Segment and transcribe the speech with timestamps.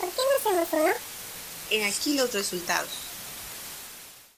[0.00, 0.92] ¿Por qué no hacemos uno?
[1.70, 2.88] He aquí los resultados.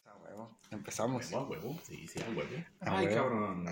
[0.07, 0.59] A huevo.
[0.71, 1.33] Empezamos.
[1.33, 1.79] ¿A huevo?
[1.87, 2.51] Sí, sí, a huevo.
[2.81, 3.23] A Ay, huevo.
[3.23, 3.67] cabrón.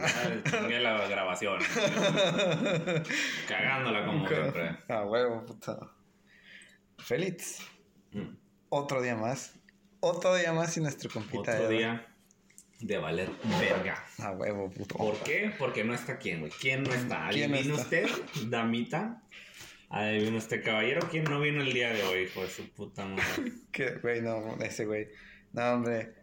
[0.51, 1.59] Chingué la grabación.
[3.49, 4.77] Cagándola como siempre.
[4.89, 5.79] A huevo, puta.
[6.99, 7.59] Félix,
[8.13, 8.35] Mm.
[8.71, 9.55] otro día más.
[10.01, 11.53] Otro día más y nuestro compita.
[11.53, 12.07] Otro de- día
[12.81, 14.05] de valer verga.
[14.19, 14.97] A huevo, puto.
[14.97, 15.55] ¿Por qué?
[15.59, 16.51] Porque no está quién, güey.
[16.53, 17.29] ¿Quién no está?
[17.31, 18.09] ¿Quién no usted,
[18.47, 19.23] damita?
[19.91, 21.01] ¿Adivina usted, caballero?
[21.11, 23.53] ¿Quién no vino el día de hoy, hijo de su puta madre?
[23.73, 25.09] Que, güey, no, ese güey.
[25.53, 26.15] No, hombre.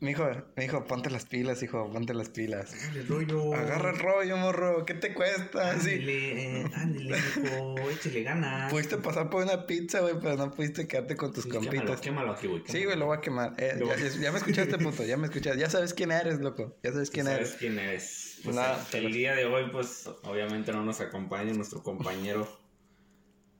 [0.00, 2.74] Mijo, mijo, ponte las pilas, hijo, ponte las pilas.
[2.96, 3.54] El rollo.
[3.54, 5.78] Agarra el rollo, morro, ¿qué te cuesta?
[5.78, 5.90] Sí.
[5.90, 7.76] Ándele, eh, ándele, hijo.
[7.90, 8.72] Échale ganas.
[8.72, 12.00] Pudiste pasar por una pizza, güey, pero no pudiste quedarte con tus Sí, compitas.
[12.00, 12.62] Quémalo, quémalo aquí, güey.
[12.66, 13.54] Sí, güey, lo voy a quemar.
[13.58, 15.60] Eh, ya, voy- ya me escuchaste, puto, ya me escuchaste.
[15.60, 16.76] Ya sabes quién eres, loco.
[16.82, 17.54] Ya sabes quién ¿Sabes eres.
[17.60, 18.40] quién eres?
[18.42, 22.60] Pues No, el- pero- el día de hoy, pues, obviamente no nos acompaña nuestro compañero.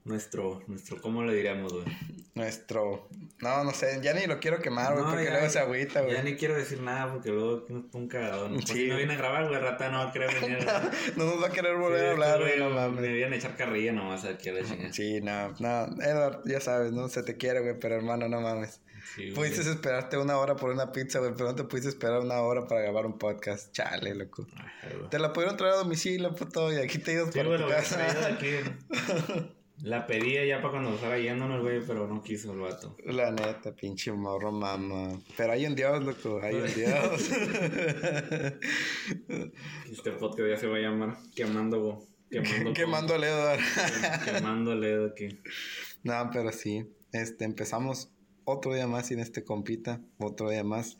[0.05, 1.85] Nuestro, nuestro, ¿cómo le diríamos, güey?
[2.35, 3.07] Nuestro.
[3.39, 6.01] No, no sé, ya ni lo quiero quemar, güey, No, porque ya- luego se agüita,
[6.01, 6.13] güey.
[6.15, 8.53] Ya ni quiero decir nada porque luego nos pone un cagadón.
[8.55, 8.73] Pues Sí.
[8.73, 10.57] si no viene a grabar, güey, rata no va a querer venir.
[11.15, 13.01] No nos va a querer volver a hablar, güey, no Me mames.
[13.01, 14.91] vienen a echar carrilla nomás aquí a la chingada.
[14.91, 18.81] Sí, no, no, Edward, ya sabes, no se te quiere, güey, pero hermano, no mames.
[19.15, 19.33] Sí, güey.
[19.51, 22.67] Pudiste esperarte una hora por una pizza, güey, pero no te pudiste esperar una hora
[22.67, 23.71] para grabar un podcast.
[23.71, 24.47] Chale, loco.
[25.09, 28.27] Te la pudieron traer a domicilio, puto, y aquí te ibas Sí, para tu casa.
[28.33, 28.49] aquí.
[29.81, 32.95] La pedía ya para cuando estaba yéndonos, güey, pero no quiso el vato.
[33.05, 35.19] La neta, pinche morro, mamá.
[35.35, 37.31] Pero hay un Dios, loco, hay un Dios.
[39.91, 42.07] Este podcast ya se va a llamar Quemando.
[42.29, 42.73] Quemando.
[42.73, 43.59] Quemando al Edward.
[44.23, 45.39] Quemando el dedo aquí.
[46.03, 46.85] No, pero sí.
[47.11, 48.11] Este, empezamos
[48.45, 50.01] otro día más sin este compita.
[50.17, 50.99] Otro día más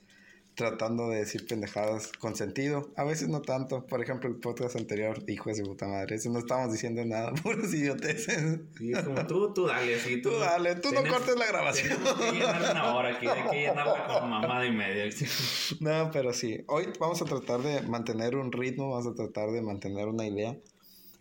[0.56, 2.91] tratando de decir pendejadas con sentido.
[2.96, 3.86] A veces no tanto.
[3.86, 6.16] Por ejemplo, el podcast anterior, hijo de su puta madre.
[6.16, 7.31] Eso no estábamos diciendo nada.
[7.44, 8.59] Puros idioteces.
[8.78, 10.22] Sí, es como tú, tú dale, así.
[10.22, 11.97] Tú dale, tú no Tenemos- cortes la grabación.
[11.97, 15.03] Tenemos que llenar una hora aquí, hay que llenarla con mamada y media.
[15.80, 16.64] No, pero sí.
[16.68, 18.91] Hoy vamos a tratar de mantener un ritmo.
[18.91, 20.56] Vamos a tratar de mantener una idea.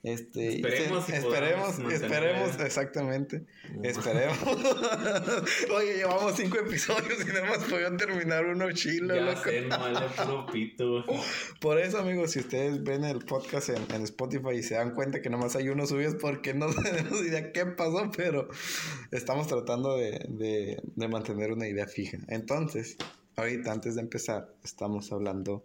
[0.02, 3.44] Este, Esperemos se- si esperemos, esperemos, exactamente.
[3.84, 4.36] Esperemos.
[5.76, 9.42] Oye, llevamos cinco episodios y no hemos podido terminar uno chilo, Ya loco.
[9.44, 9.60] sé,
[10.26, 11.04] no pito.
[11.60, 15.22] Por eso, amigos, si ustedes ven el podcast en, en Spotify y se dan cuenta
[15.22, 18.48] que nomás hay uno subido es porque no tenemos idea qué pasó, pero
[19.12, 22.19] estamos tratando de, de, de mantener una idea fija.
[22.26, 22.96] Entonces,
[23.36, 25.64] ahorita antes de empezar, estamos hablando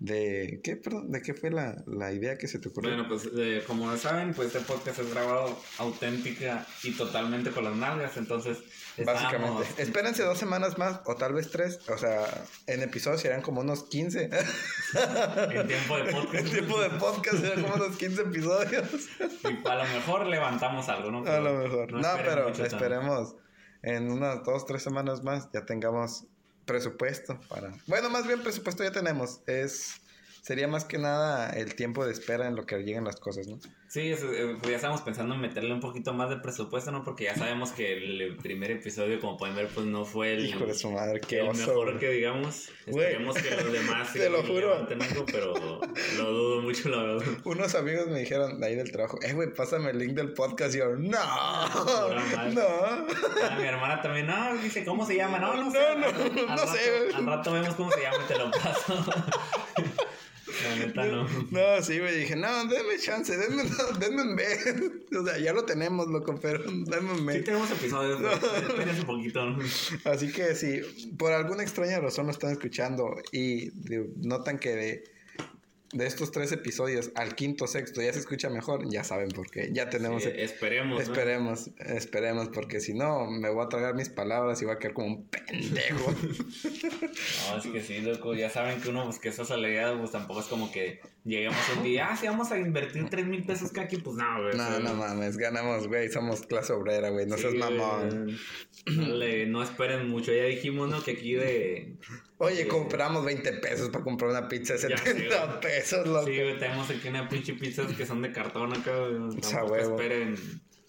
[0.00, 0.60] de...
[0.64, 1.10] ¿Qué, perdón?
[1.12, 2.90] ¿De qué fue la, la idea que se te ocurrió?
[2.90, 7.76] Bueno, pues eh, como saben, pues este podcast es grabado auténtica y totalmente con las
[7.76, 8.58] nalgas, entonces
[9.04, 9.62] Básicamente.
[9.62, 11.80] estábamos- Espérense dos semanas más o tal vez tres.
[11.88, 12.26] O sea,
[12.66, 14.30] en episodios serán como unos 15.
[15.52, 16.34] en tiempo de podcast.
[16.34, 18.88] El tiempo de podcast serán como unos 15 episodios.
[19.44, 21.30] Y a lo mejor levantamos algo, ¿no?
[21.30, 21.92] A lo mejor.
[21.92, 22.76] No, pero mucho tanto.
[22.76, 23.36] esperemos
[23.82, 26.24] en unas dos, tres semanas más ya tengamos
[26.70, 27.74] presupuesto para...
[27.88, 29.40] Bueno, más bien presupuesto ya tenemos.
[29.46, 29.99] Es...
[30.42, 33.58] Sería más que nada el tiempo de espera en lo que lleguen las cosas, ¿no?
[33.88, 37.02] Sí, es- eh, pues ya estamos pensando en meterle un poquito más de presupuesto, ¿no?
[37.04, 40.64] Porque ya sabemos que el primer episodio, como pueden ver, pues no fue el, Hijo
[40.64, 41.66] de su madre, qué el oso.
[41.66, 41.98] mejor güey.
[41.98, 42.68] que digamos.
[42.86, 43.04] Güey.
[43.06, 44.70] Esperemos que los demás Te lo juro.
[44.74, 45.54] levanten algo, pero
[46.16, 47.26] lo dudo mucho, la verdad.
[47.44, 50.74] Unos amigos me dijeron de ahí del trabajo, eh, güey, pásame el link del podcast.
[50.74, 52.54] Y yo, no, Pura madre.
[52.54, 52.62] no.
[52.62, 55.38] Ah, mi hermana también, no, dice, ¿cómo se llama?
[55.40, 55.78] No, no, No, sé.
[55.98, 57.14] no, Al- no sé, güey.
[57.14, 59.04] Al rato vemos cómo se llama y te lo paso.
[60.70, 61.26] La neta, no.
[61.50, 63.64] No, sí, me dije, no, denme chance, denme,
[63.98, 64.58] denme un mes.
[65.20, 67.44] O sea, ya lo tenemos, loco, pero denme un Sí mes.
[67.44, 69.56] tenemos episodios, pero espérense un poquito.
[70.04, 70.80] Así que si
[71.18, 73.70] por alguna extraña razón lo están escuchando y
[74.18, 75.04] notan que de,
[75.92, 79.70] de estos tres episodios al quinto, sexto ya se escucha mejor, ya saben por qué.
[79.72, 80.22] Ya tenemos...
[80.22, 80.98] Sí, esperemos.
[80.98, 81.02] ¿no?
[81.02, 84.94] Esperemos, esperemos, porque si no, me voy a tragar mis palabras y voy a quedar
[84.94, 86.14] como un pendejo.
[87.50, 90.40] No, es que sí, loco, ya saben que uno, pues que esas alegredas, pues tampoco
[90.40, 93.86] es como que lleguemos un día, ah, sí, vamos a invertir 3 mil pesos cada
[93.86, 94.54] quien, pues no, güey.
[94.54, 97.78] o no, sea, no mames, ganamos, güey, somos clase obrera, güey, no sí, seas güey,
[97.78, 98.38] mamón.
[98.86, 101.02] No, le- no esperen mucho, ya dijimos, ¿no?
[101.02, 101.96] Que aquí de...
[102.38, 105.60] Oye, compramos 20 pesos para comprar una pizza de Ya sé, 70 güey.
[105.60, 106.26] pesos, loco.
[106.26, 109.18] Sí, güey, tenemos aquí una pinche pizzas que son de cartón acá, güey.
[109.34, 110.00] Pues, a Tampoco huevo.
[110.00, 110.34] esperen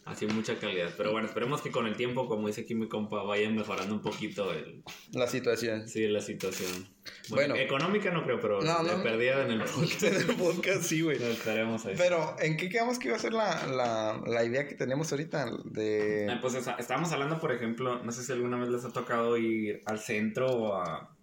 [0.04, 0.94] Así mucha calidad.
[0.98, 4.02] Pero bueno, esperemos que con el tiempo, como dice aquí mi compa, vaya mejorando un
[4.02, 4.84] poquito el,
[5.14, 5.88] La situación.
[5.88, 6.88] sí, la situación.
[7.30, 7.54] Bueno.
[7.54, 10.04] Bueno, económica no creo, pero No, perdida en el podcast.
[10.12, 11.20] En el podcast, sí, güey.
[11.20, 11.94] Lo esperemos ahí.
[11.98, 15.52] Pero, ¿en qué quedamos que iba a ser la, la, la idea que tenemos ahorita?
[15.66, 16.28] De...
[16.30, 18.92] Ah, Pues o sea, estábamos hablando, por ejemplo, no sé si alguna vez les ha
[18.92, 21.16] tocado ir al centro o a,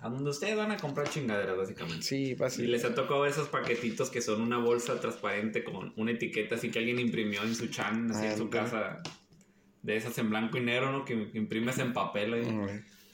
[0.00, 2.02] a donde ustedes van a comprar chingaderas, básicamente.
[2.02, 2.70] Sí, Y fácil.
[2.70, 6.78] les ha tocado esos paquetitos que son una bolsa transparente con una etiqueta así que
[6.78, 8.50] alguien imprimió en su chan, así en su Ándale.
[8.64, 9.02] casa.
[9.82, 11.04] De esas en blanco y negro, ¿no?
[11.04, 12.42] Que, que imprimes en papel ahí.
[12.46, 12.66] Mm,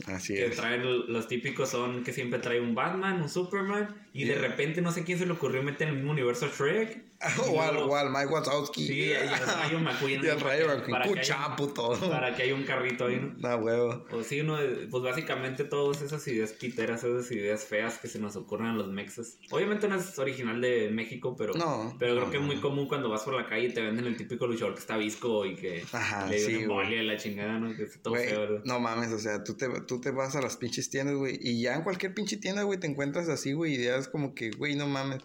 [0.07, 0.57] Así Que es.
[0.57, 0.83] traen
[1.13, 3.89] los típicos son que siempre trae un Batman, un Superman.
[4.13, 7.05] Y de repente no sé quién se le ocurrió meter en el mismo universo Shrek.
[7.51, 8.87] o, al, o al Mike Wazowski.
[8.87, 10.25] Sí, y el Rayo McQueen.
[10.25, 10.91] Y Rayo McQueen.
[10.91, 12.11] Para que haya- Cuchapo, todo.
[12.11, 13.35] Para que haya un carrito ahí, ¿no?
[13.49, 14.05] Ah, huevo.
[14.11, 18.19] O sí, uno de- pues básicamente todas esas ideas piteras, esas ideas feas que se
[18.19, 19.39] nos ocurren a los mexas.
[19.51, 22.89] Obviamente no es original de México, pero, No, pero creo no, que es muy común
[22.89, 25.55] cuando vas por la calle y te venden el típico luchador que está visco y
[25.57, 27.75] que Ajá, le dio sí, una la chingada, ¿no?
[27.77, 28.61] Que es todo Güey, feo, ¿verdad?
[28.65, 31.61] no mames, o sea, tú te, tú te vas a las pinches tiendas, güey, y
[31.63, 34.87] ya en cualquier pinche tienda, güey, te encuentras así, güey, ideas como que, güey, no
[34.87, 35.23] mames.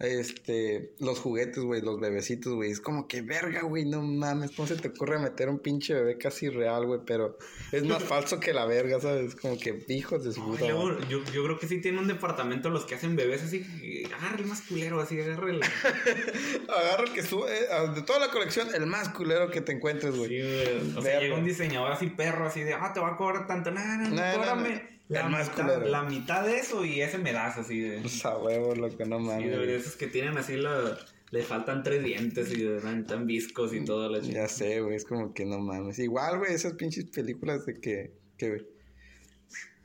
[0.00, 4.66] Este, los juguetes, güey, los bebecitos, güey, es como que verga, güey, no mames, ¿cómo
[4.66, 7.00] se te ocurre meter un pinche bebé casi real, güey?
[7.06, 7.38] Pero
[7.70, 9.36] es más falso que la verga, ¿sabes?
[9.36, 11.06] Como que hijos de su puta madre.
[11.08, 14.42] yo, yo creo que sí tiene un departamento los que hacen bebés así que agarre
[14.42, 15.60] el más culero, así agarre el...
[16.68, 20.16] Agarra el que sube, eh, de toda la colección, el más culero que te encuentres,
[20.16, 20.28] güey.
[20.28, 20.96] Sí, güey.
[20.96, 23.70] O sea, llega un diseñador así perro, así de, ah, te va a cobrar tanto.
[23.70, 24.93] No, no, no, No, cóbrame.
[25.08, 25.86] La, mitad, culero.
[25.86, 28.00] la mitad de eso y ese me das así de...
[28.00, 29.50] Pues a huevo, loco, no Sí, mames.
[29.50, 29.72] de güey.
[29.74, 30.96] esos que tienen así la...
[31.30, 35.34] Le faltan tres dientes y están viscos y todo la Ya sé, güey, es como
[35.34, 35.98] que no mames.
[35.98, 38.12] Igual, güey, esas pinches películas de que...
[38.38, 38.66] que...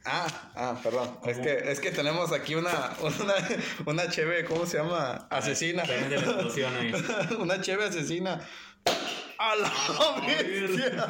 [0.06, 1.18] Ah, ah, perdón.
[1.26, 3.34] Es que, es que tenemos aquí una, una,
[3.86, 5.28] una cheve, ¿cómo se llama?
[5.30, 5.84] Asesina.
[5.84, 6.94] También de la explosión ahí.
[7.40, 8.40] una cheve asesina.
[9.38, 9.72] ¡A la
[10.26, 11.06] bestia!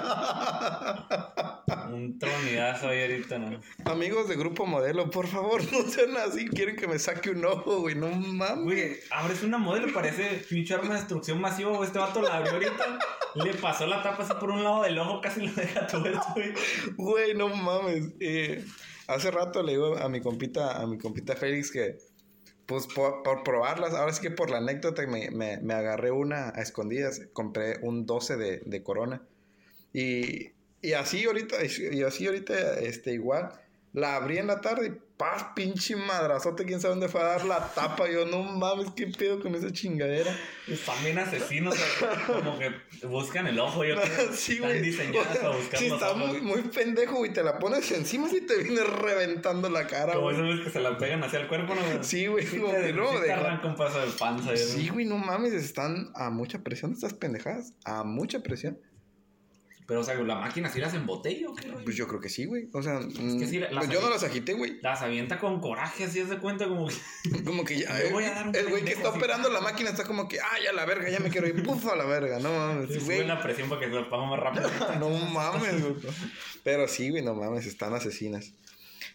[1.92, 3.60] Un tronidazo ahí ahorita, ¿no?
[3.86, 6.48] Amigos de Grupo Modelo, por favor, no sean así.
[6.48, 7.96] Quieren que me saque un ojo, güey.
[7.96, 8.64] No mames.
[8.64, 11.88] Güey, abres una modelo, parece pinche arma de destrucción masiva, güey.
[11.88, 13.00] Este vato la abrió ahorita,
[13.36, 16.54] le pasó la tapa así por un lado del ojo, casi lo deja tuerto, güey.
[16.98, 18.14] Güey, no mames.
[18.20, 18.64] Eh,
[19.08, 21.98] hace rato le digo a mi compita, a mi compita Félix que,
[22.66, 26.50] pues por, por probarlas, ahora sí que por la anécdota me, me, me agarré una
[26.50, 29.22] a escondidas, compré un 12 de, de Corona.
[29.92, 31.58] Y, y así ahorita,
[31.92, 33.52] y así ahorita, este, igual,
[33.94, 37.44] la abrí en la tarde y paz, pinche madrazote, quién sabe dónde fue a dar
[37.46, 38.10] la tapa.
[38.10, 40.34] Yo, no mames, qué pedo con esa chingadera.
[40.66, 41.76] Están bien asesinos,
[42.26, 42.72] como que
[43.06, 44.32] buscan el ojo, yo creo.
[44.32, 44.82] Sí, Están güey.
[44.82, 46.28] diseñadas para buscar Sí, los está ojos.
[46.28, 47.34] muy, muy pendejo, güey.
[47.34, 50.80] Te la pones encima y te viene reventando la cara, Como esos güeyes que se
[50.80, 52.02] la pegan hacia el cuerpo, ¿no?
[52.04, 54.56] Sí, güey, Sí, te, no, sí te arranca un paso de panza.
[54.56, 57.74] Sí, güey, no mames, están a mucha presión estas pendejadas.
[57.84, 58.80] A mucha presión.
[59.90, 61.68] Pero, o sea, ¿la máquina sí las embotella o qué?
[61.84, 62.70] Pues yo creo que sí, güey.
[62.74, 64.80] O sea, que sí, mm, las- pues yo no las agité, güey.
[64.84, 66.96] Las avienta con coraje, así se cuenta como que...
[67.44, 67.90] Como que ya.
[68.12, 69.18] Voy a dar un el güey que está así.
[69.18, 71.64] operando la máquina está como que, ah, ya la verga, ya me quiero ir.
[71.64, 72.40] Puf, a la verga.
[72.40, 73.26] No mames, Sí, güey.
[73.26, 74.70] la presión para que se lo más rápido.
[75.00, 75.96] No mames, güey.
[76.64, 78.54] Pero sí, güey, no mames, están asesinas.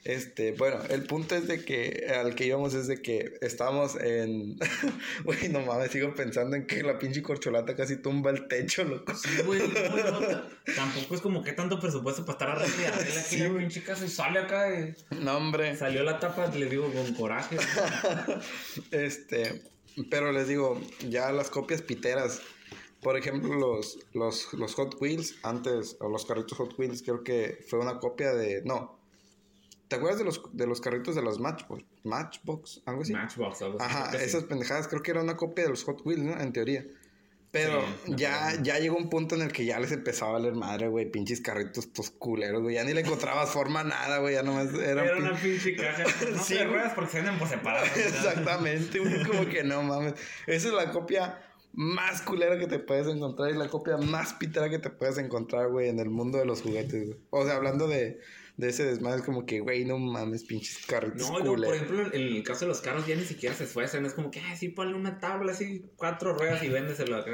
[0.04, 4.58] Este, bueno, el punto es de que al que íbamos es de que estábamos en.
[5.24, 9.14] Güey, no mames, sigo pensando en que la pinche corcholata casi tumba el techo, loco.
[9.14, 13.36] Sí, güey, no, ta- tampoco es como que tanto presupuesto para estar y arregla aquí
[13.38, 14.70] la pinche casa y sale acá.
[14.78, 14.94] eh.
[15.22, 15.74] No, hombre.
[15.74, 17.56] Salió la tapa, le digo, con coraje.
[18.90, 19.62] Este,
[20.10, 22.40] pero les digo, ya las copias piteras,
[23.02, 27.64] por ejemplo, los, los, los Hot Wheels, antes, o los carritos Hot Wheels, creo que
[27.68, 28.98] fue una copia de, no,
[29.94, 31.84] ¿te acuerdas de los, de los carritos de los Matchbox?
[32.04, 33.12] Matchbox, algo así.
[33.12, 34.18] Matchbox, algo así, Ajá, sí.
[34.24, 36.40] esas pendejadas, creo que era una copia de los Hot Wheels, ¿no?
[36.40, 36.84] En teoría.
[37.50, 40.54] Pero Sí, ya, ya llegó un punto en el que ya les empezaba a valer
[40.54, 44.34] madre, güey, pinches carritos estos culeros, güey, ya ni le encontrabas forma a nada, güey,
[44.34, 46.02] ya nomás Era pin- una pinche caja.
[46.32, 47.86] No Sí, te ruedas porque se venden por separado.
[47.94, 49.24] Exactamente, güey.
[49.24, 50.14] Como que no mames.
[50.48, 51.38] Esa es la copia
[51.72, 55.68] más culera que te puedes encontrar y la copia más pitera que te puedes encontrar,
[55.70, 57.18] güey, en el mundo de los juguetes, güey.
[57.30, 58.18] O sea, hablando de,
[58.56, 62.06] de ese desmadre, es como que, güey, no mames, pinches carritos No, no, por ejemplo,
[62.12, 64.06] en el caso de los carros ya ni siquiera se esfuerzan.
[64.06, 67.24] Es como que, ay, sí, ponle una tabla así, cuatro ruedas y véndeselo.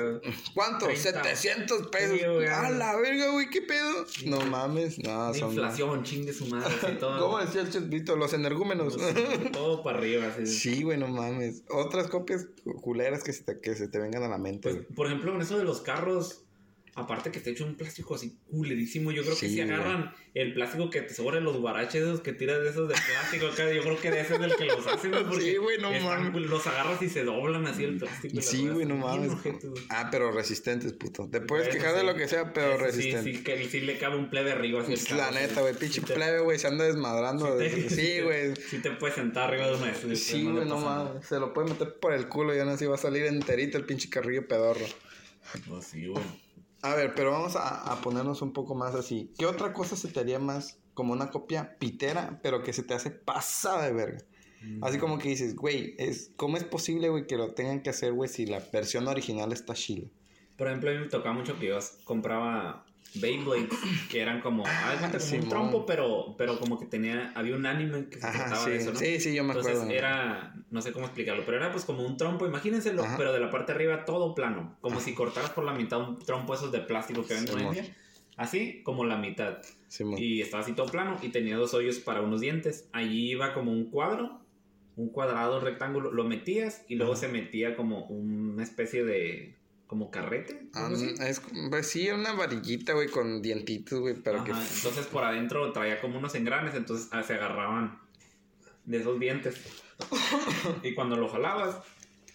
[0.55, 0.87] ¿Cuánto?
[0.87, 1.23] 30.
[1.23, 2.19] 700 pesos.
[2.19, 2.47] Sí.
[2.47, 4.07] A la verga, güey, ¿qué pedo?
[4.25, 5.51] No mames, no, son...
[5.51, 7.19] inflación, chingue su madre, así todo.
[7.21, 8.17] ¿Cómo decía el chespito?
[8.17, 8.97] Los energúmenos.
[9.53, 10.47] todo para arriba, así.
[10.47, 11.65] Sí, güey, no mames.
[11.69, 12.47] Otras copias
[12.81, 15.43] culeras que se te, que se te vengan a la mente, Pues, por ejemplo, en
[15.43, 16.45] eso de los carros,
[16.97, 19.13] Aparte que está hecho un plástico así culerísimo.
[19.13, 19.71] Yo creo que si güey.
[19.71, 23.47] agarran el plástico que te sobra los guaraches esos que tiras de esos de plástico
[23.47, 25.25] acá, yo creo que de ese es el que los hacen, güey.
[25.29, 26.47] porque Sí, güey, no están- mames.
[26.51, 28.41] Los agarras y se doblan así el plástico.
[28.43, 29.33] Sí, güey, no mames.
[29.89, 31.29] Ah, pero resistentes, puto.
[31.31, 33.31] Te puedes quejar de lo que sea, pero Eso resistente.
[33.31, 34.83] Sí, sí, que sí le cabe un plebe arriba.
[34.83, 37.59] Así el La neta, güey, pinche te- plebe, güey, se anda desmadrando.
[37.59, 38.57] sí te- Sí, te- güey.
[38.57, 40.17] Sí te puedes sentar arriba de una de.
[40.17, 41.25] Sí, güey, no mames.
[41.27, 43.85] Se lo puede meter por el culo y aún así va a salir enterito el
[43.85, 44.85] pinche carrillo pedorro.
[45.69, 46.23] Pues sí, güey.
[46.83, 49.33] A ver, pero vamos a, a ponernos un poco más así.
[49.39, 52.95] ¿Qué otra cosa se te haría más como una copia pitera, pero que se te
[52.95, 54.19] hace pasada de verga?
[54.83, 58.13] Así como que dices, güey, es, ¿cómo es posible, güey, que lo tengan que hacer,
[58.13, 60.09] güey, si la versión original está chila?
[60.59, 62.85] Por ejemplo, a mí me tocaba mucho que yo compraba
[63.15, 63.69] Beyblades,
[64.11, 65.43] que eran como, cuenta, como Simón.
[65.45, 68.71] un trompo, pero, pero como que tenía, había un anime que se Ajá, trataba sí.
[68.71, 68.99] de eso, ¿no?
[68.99, 69.93] Sí, sí, yo me Entonces acuerdo.
[69.95, 73.17] era, no sé cómo explicarlo, pero era pues como un trompo, imagínenselo, Ajá.
[73.17, 76.19] pero de la parte de arriba todo plano, como si cortaras por la mitad un
[76.21, 77.97] trompo esos de plástico que venden hoy en día.
[78.37, 79.59] Así como la mitad.
[79.89, 80.19] Simón.
[80.19, 82.89] Y estaba así todo plano y tenía dos hoyos para unos dientes.
[82.93, 84.41] Allí iba como un cuadro,
[84.97, 89.57] un cuadrado rectángulo, lo metías y luego se metía como una especie de,
[89.91, 90.69] como carrete.
[90.73, 91.15] Así.
[91.19, 94.53] es, pues sí, una varillita, güey, con dientitos, güey, pero que...
[94.53, 97.99] Ajá, Entonces por adentro traía como unos engranes, entonces ah, se agarraban
[98.85, 99.57] de esos dientes.
[100.85, 101.79] y cuando lo jalabas,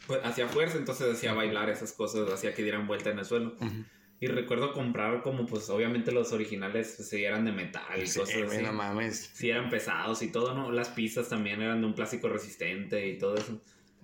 [0.05, 3.55] pues hacía fuerza, entonces hacía bailar esas cosas, hacía que dieran vuelta en el suelo.
[3.55, 3.85] Ujú.
[4.19, 8.19] Y recuerdo comprar como pues obviamente los originales pues, sí eran de metal y Sí,
[8.19, 8.63] cosas así.
[8.63, 9.31] no mames.
[9.33, 10.73] Sí eran pesados y todo, ¿no?
[10.73, 13.61] Las pistas también eran de un plástico resistente y todo eso.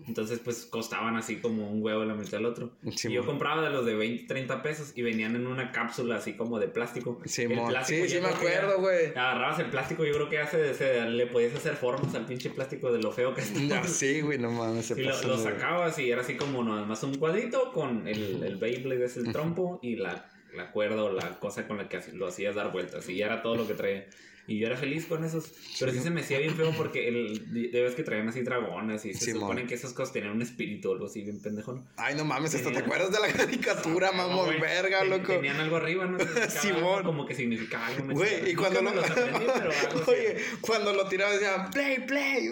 [0.07, 2.71] Entonces, pues costaban así como un huevo la mitad del otro.
[2.95, 6.15] Sí, y yo compraba de los de 20, 30 pesos y venían en una cápsula
[6.15, 7.19] así como de plástico.
[7.25, 9.07] Sí, El plástico sí, sí me acuerdo, güey.
[9.09, 12.91] Agarrabas el plástico, yo creo que hace, se- le podías hacer formas al pinche plástico
[12.91, 13.83] de lo feo que estaba.
[13.87, 14.85] Sí, güey, no mames.
[14.87, 17.71] Se Y lo, pasó lo de- sacabas y era así como nada más un cuadrito
[17.71, 21.77] con el, el Beyblade, es el trompo, y la, la cuerda o la cosa con
[21.77, 23.07] la que lo hacías dar vueltas.
[23.09, 24.05] Y ya era todo lo que traía.
[24.47, 25.51] Y yo era feliz con esos.
[25.79, 29.05] Pero sí se me hacía bien feo porque el, de vez que traían así dragones
[29.05, 29.41] y se Simón.
[29.41, 31.87] suponen que esas cosas tenían un espíritu o algo así bien pendejo, ¿no?
[31.97, 35.33] Ay, no mames, hasta te acuerdas de la caricatura, No, mamón, verga, loco.
[35.33, 36.17] Tenían algo arriba, ¿no?
[36.49, 37.03] Simón.
[37.03, 38.13] Como que significaba algo.
[38.13, 38.99] Güey, y cuando lo...
[39.01, 40.11] aprendí, pero algo así.
[40.11, 42.51] Oye, cuando lo tiraba decía, play, play.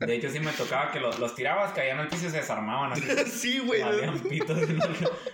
[0.00, 2.92] De hecho, sí me tocaba que los, los tirabas, caían al piso y se desarmaban
[2.92, 3.02] así.
[3.30, 3.82] sí, güey.
[3.82, 4.56] Valían pitos,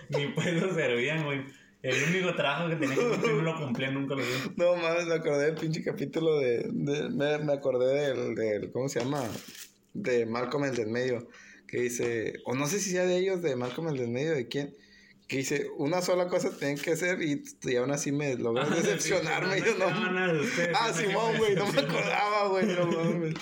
[0.08, 1.44] ni pesos servían, güey.
[1.82, 4.28] El único trabajo que tenía que cumplir no lo cumplía, nunca lo vi.
[4.56, 6.68] No mames, me acordé del pinche capítulo de.
[6.70, 8.70] de- me, me acordé del, del.
[8.72, 9.22] ¿Cómo se llama?
[9.94, 11.26] De Malcolm el del medio.
[11.66, 12.34] Que dice.
[12.44, 14.74] O no sé si sea de ellos, de Malcolm el del medio, de quién.
[15.26, 19.60] Que dice, una sola cosa tienen que hacer y, y aún así me logró decepcionarme.
[19.60, 19.88] Sí, yo no.
[19.90, 23.34] no, no, no, ustedes, ah, Simón, güey, no me acordaba, güey, no mames.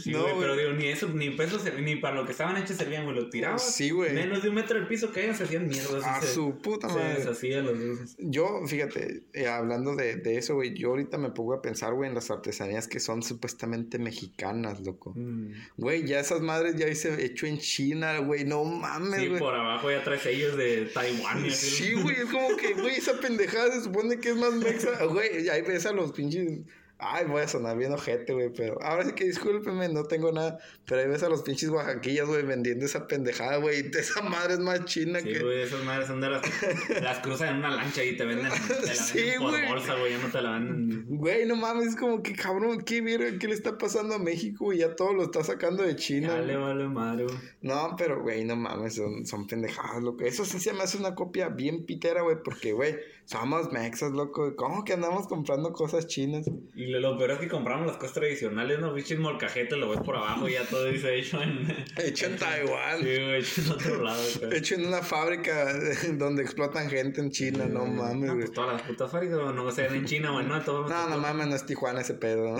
[0.00, 2.76] Sí, no, güey, pero digo, ni eso, ni pesos, ni para lo que estaban hechos
[2.76, 3.16] servían, güey.
[3.16, 3.74] Lo tirabas.
[3.74, 4.12] Sí, güey.
[4.12, 5.98] Menos de un metro del piso caían, se hacían mierda.
[6.16, 7.14] A se- su puta Se madre.
[7.18, 8.16] deshacían los dulces.
[8.18, 12.08] Yo, fíjate, eh, hablando de, de eso, güey, yo ahorita me pongo a pensar, güey,
[12.08, 15.12] en las artesanías que son supuestamente mexicanas, loco.
[15.16, 15.52] Mm.
[15.76, 19.40] Güey, ya esas madres ya hice hecho en China, güey, no mames, Sí, güey.
[19.40, 21.66] por abajo ya trae sellos de Taiwán y así.
[21.66, 24.90] Sí, güey, es como que, güey, esa pendejada se supone que es más mexa.
[25.12, 26.60] Güey, ahí ves a los pinches.
[27.04, 30.58] Ay, voy a sonar bien ojete, güey, pero ahora sí que discúlpeme, no tengo nada.
[30.86, 33.90] Pero ahí ves a los pinches oaxaquillas, güey, vendiendo esa pendejada, güey.
[33.98, 35.38] Esa madre es más china Sí, que.
[35.40, 36.42] güey, esas madres son de las
[37.02, 40.12] las cruzan en una lancha y te venden, te la venden Sí, por bolsa, güey,
[40.12, 41.06] ya no te la venden.
[41.08, 44.66] Güey, no mames, es como que cabrón, ¿qué, verga, ¿qué le está pasando a México?
[44.66, 44.78] güey?
[44.78, 46.34] Ya todo lo está sacando de China.
[46.34, 46.64] Vale, güey.
[46.66, 47.36] vale, madre, güey.
[47.62, 50.24] No, pero, güey, no mames, son, son pendejadas, loco.
[50.24, 54.54] Eso sí se me hace una copia bien pitera, güey, porque, güey, somos mexas, loco.
[54.56, 56.46] ¿Cómo que andamos comprando cosas chinas?
[56.74, 58.92] Y lo, lo peor es que compramos las cosas tradicionales, ¿no?
[58.92, 61.66] Bichis molcajete, lo ves por abajo y ya todo dice hecho en...
[61.96, 62.98] Hecho en Taiwán.
[63.00, 64.22] Sí, güey, hecho en otro lado.
[64.40, 64.56] güey.
[64.58, 65.72] Hecho en una fábrica
[66.14, 68.38] donde explotan gente en China, no mames, No, güey.
[68.46, 70.88] pues todas las putas fábricas, güey, no sé, en China, güey, no, todo.
[70.88, 72.56] No, no mames, no es Tijuana ese pedo.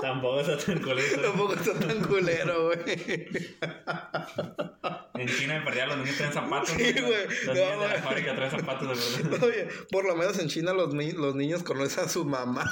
[0.00, 1.22] Tampoco está tan culero.
[1.22, 2.78] Tampoco está tan culero, güey.
[5.14, 6.68] En China, me perdía, los niños traen zapatos.
[6.70, 7.26] Sí, güey.
[7.46, 9.42] Los No, niños de la fábrica traen zapatos, de verdad.
[9.48, 12.64] Oye, por lo menos en China los, ni- los niños conocen a su mamá.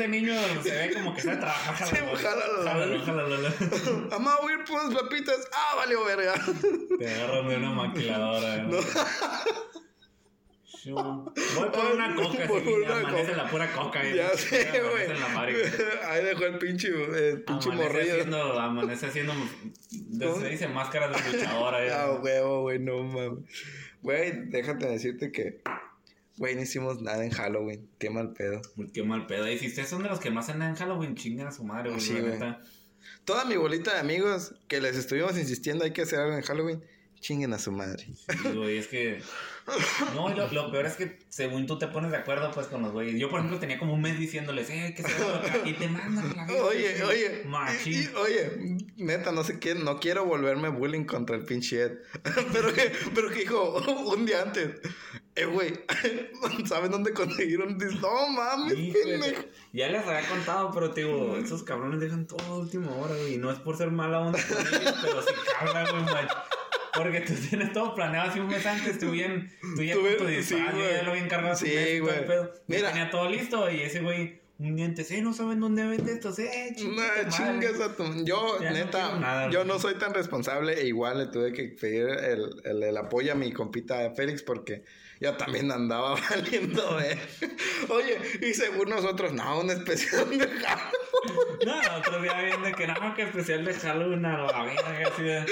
[0.00, 1.86] Ese niño se ve como que sabe trabajar.
[1.88, 4.08] Sí, jálalo, Jálalo, jálalo.
[4.10, 5.46] Mamá, voy a ir por unas papitas.
[5.52, 6.34] Ah, valió verga.
[6.98, 8.56] Te agarran de una maquiladora.
[8.64, 8.78] ¿no?
[10.64, 10.94] Shoo.
[10.94, 13.42] Voy por una coca, Por una amanece coca.
[13.42, 14.08] la pura coca.
[14.08, 15.06] y- Ya sé, güey.
[16.08, 18.12] Ahí dejó el pinche, el pinche Amanece morrillo.
[18.14, 19.34] haciendo, amanece haciendo,
[20.18, 20.40] ¿Cómo?
[20.40, 21.84] se dice máscaras de luchadora.
[21.84, 21.92] ¿eh?
[21.92, 23.44] Ah, huevo, güey, no mames.
[24.00, 25.60] Güey, déjate decirte que
[26.40, 27.86] Güey, no hicimos nada en Halloween.
[27.98, 28.62] Qué mal pedo.
[28.94, 29.46] Qué mal pedo.
[29.46, 31.90] Y si ustedes son de los que más andan en Halloween, chingan a su madre,
[31.90, 32.00] güey.
[32.00, 32.38] Sí, güey.
[33.26, 36.82] Toda mi bolita de amigos que les estuvimos insistiendo hay que hacer algo en Halloween,
[37.20, 38.06] chinguen a su madre.
[38.06, 39.20] Sí, güey, es que.
[40.14, 42.82] No, y lo, lo peor es que según tú te pones de acuerdo, pues con
[42.82, 43.18] los güeyes.
[43.20, 45.58] Yo, por ejemplo, tenía como un mes diciéndoles, eh, que algo acá.
[45.64, 47.42] Y te mandan la verga, Oye, sí, oye,
[47.84, 51.92] y- y- oye, neta, no sé qué, no quiero volverme bullying contra el pinche Ed.
[52.52, 53.74] pero que, pero que dijo
[54.12, 54.80] un día antes,
[55.36, 55.72] eh, güey,
[56.66, 57.78] ¿sabes dónde consiguieron?
[57.78, 59.42] dis- No mames, de- pendejo.
[59.72, 63.34] Ya les había contado, pero te digo, esos cabrones dejan todo a última hora, güey.
[63.34, 65.28] Y no es por ser mala onda con ellos, pero sí
[65.92, 66.36] güey, macho.
[66.94, 70.42] Porque tú tienes todo planeado así un mes antes, tú bien, tú ya Tú bien-
[70.42, 71.12] sí, yo ya lo
[71.50, 72.14] hace un Sí, güey.
[72.88, 76.32] tenía todo listo y ese güey, un día antes, eh, no saben dónde vende esto,
[76.38, 78.24] eh, No, chingas a tu...
[78.24, 82.08] Yo, Ya neta, nada, yo no soy tan responsable e igual le tuve que pedir
[82.08, 84.84] el, el, el apoyo a mi compita Félix porque
[85.20, 87.18] yo también andaba valiendo, eh.
[87.88, 91.58] Oye, y según nosotros, no, un especial de Halloween.
[91.66, 95.22] No, otro día bien de que no, que especial de Halloween a la verga, así
[95.22, 95.44] de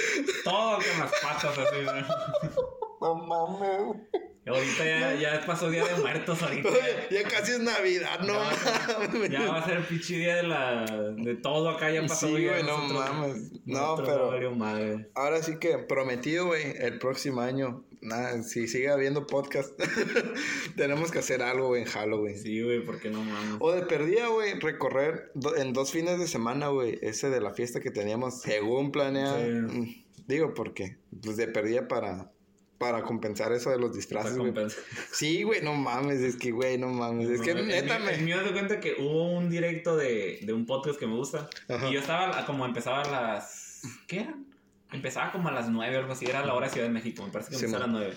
[0.42, 2.04] todo con las patas, así de.
[3.00, 3.96] No mames,
[4.54, 6.68] ahorita ya, ya pasó Día de Muertos, ahorita.
[7.10, 9.30] Ya casi es Navidad, no Ya va a ser- mames.
[9.30, 10.84] Ya va a ser el pinche día de la
[11.16, 13.50] de todo acá ya pasó Sí, güey, no mames.
[13.64, 15.08] No, pero- madre.
[15.14, 19.72] Ahora sí que prometido, güey, el próximo año, nada, si sigue habiendo podcast,
[20.76, 22.38] tenemos que hacer algo en Halloween.
[22.38, 23.56] Sí, güey, porque no mames.
[23.60, 27.52] O de perdida, güey, recorrer do- en dos fines de semana, güey, ese de la
[27.52, 29.38] fiesta que teníamos según planeado.
[29.38, 29.50] Sí.
[29.50, 30.98] Mm, Digo, ¿por qué?
[31.22, 32.30] Pues de perdida para,
[32.78, 34.52] para compensar eso de los disfraces, güey.
[35.12, 37.28] Sí, güey, no mames, es que, güey, no mames.
[37.28, 38.14] Es que neta el, me...
[38.14, 41.50] el mío de cuenta que hubo un directo de, de un podcast que me gusta.
[41.68, 41.88] Ajá.
[41.88, 43.82] Y yo estaba como empezaba a las.
[44.06, 44.46] ¿Qué eran?
[44.92, 46.26] Empezaba como a las 9 o algo así.
[46.26, 47.24] Era la hora de Ciudad de México.
[47.24, 48.16] Me parece que Sí, empezaba a las 9.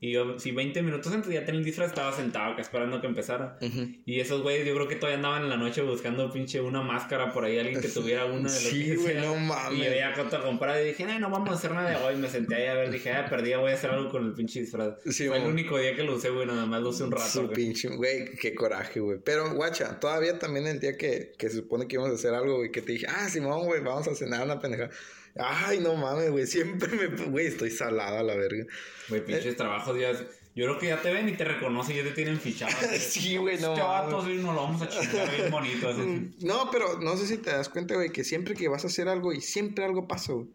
[0.00, 3.08] Y yo, si 20 minutos antes ya tenía el disfraz, estaba sentado acá esperando que
[3.08, 3.58] empezara.
[4.06, 7.32] Y esos güeyes, yo creo que todavía andaban en la noche buscando pinche una máscara
[7.32, 9.78] por ahí, alguien que tuviera una de lo Sí, güey, no Y mames.
[9.86, 12.16] yo ya con comprado y dije, "Ay, no vamos a hacer nada de hoy.
[12.16, 14.60] Me senté ahí a ver, dije, ah, perdí, voy a hacer algo con el pinche
[14.60, 14.94] disfraz.
[15.04, 17.26] Sí, Fue el único día que lo usé, güey, nada más lo usé un rato.
[17.28, 17.54] Su güey.
[17.54, 19.18] pinche, güey, qué coraje, güey.
[19.24, 22.58] Pero, guacha, todavía también el día que, que se supone que íbamos a hacer algo,
[22.58, 24.90] güey, que te dije, ah, Simón, güey, vamos a cenar una pendeja.
[25.38, 28.64] Ay, no mames, güey, siempre me, güey, estoy salada a la verga.
[29.08, 30.12] Güey, pinches trabajos ya.
[30.54, 32.72] Yo creo que ya te ven y te reconocen, ya te tienen fichado.
[32.98, 35.88] Sí, güey, no Este vato, sí, nos lo vamos a chingar bien bonito.
[35.88, 36.00] así.
[36.00, 38.88] Mm, No, pero no sé si te das cuenta, güey, que siempre que vas a
[38.88, 40.48] hacer algo y siempre algo pasa, güey.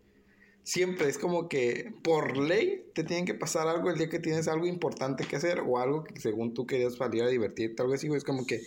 [0.65, 4.47] Siempre es como que por ley te tienen que pasar algo el día que tienes
[4.47, 8.07] algo importante que hacer o algo que según tú querías salir a divertirte, algo así,
[8.07, 8.17] güey.
[8.17, 8.61] Es como que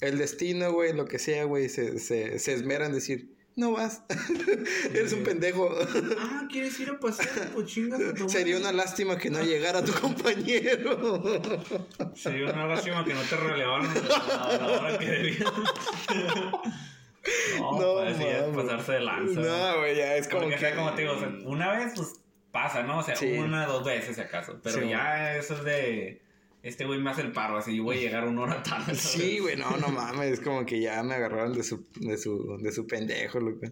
[0.00, 3.28] el destino, güey, lo que sea, güey, se, se, se esmera en decir,
[3.58, 4.02] no vas,
[4.94, 5.68] eres un pendejo.
[6.18, 7.26] Ah, ¿quieres ir a pasar?
[7.54, 11.22] Pues chingas a tu Sería una lástima que no llegara tu compañero.
[12.14, 15.52] Sería una lástima que no te relevaron a la hora que debían.
[17.58, 19.40] No, No, pues es pasarse de lanza.
[19.40, 20.60] no, güey, ya es como Porque, que...
[20.60, 22.14] sea, como te digo, o sea, una vez, pues
[22.52, 23.00] pasa, ¿no?
[23.00, 23.32] O sea, Sí.
[23.36, 24.58] una, dos veces si acaso.
[24.62, 26.22] Pero Sí, ya eso es de.
[26.62, 28.94] Este güey me hace el paro, así yo voy a llegar una hora tarde.
[28.94, 29.00] ¿sabes?
[29.00, 32.58] Sí, güey, no, no mames, es como que ya me agarraron de su, de su,
[32.60, 33.66] de su pendejo, loco.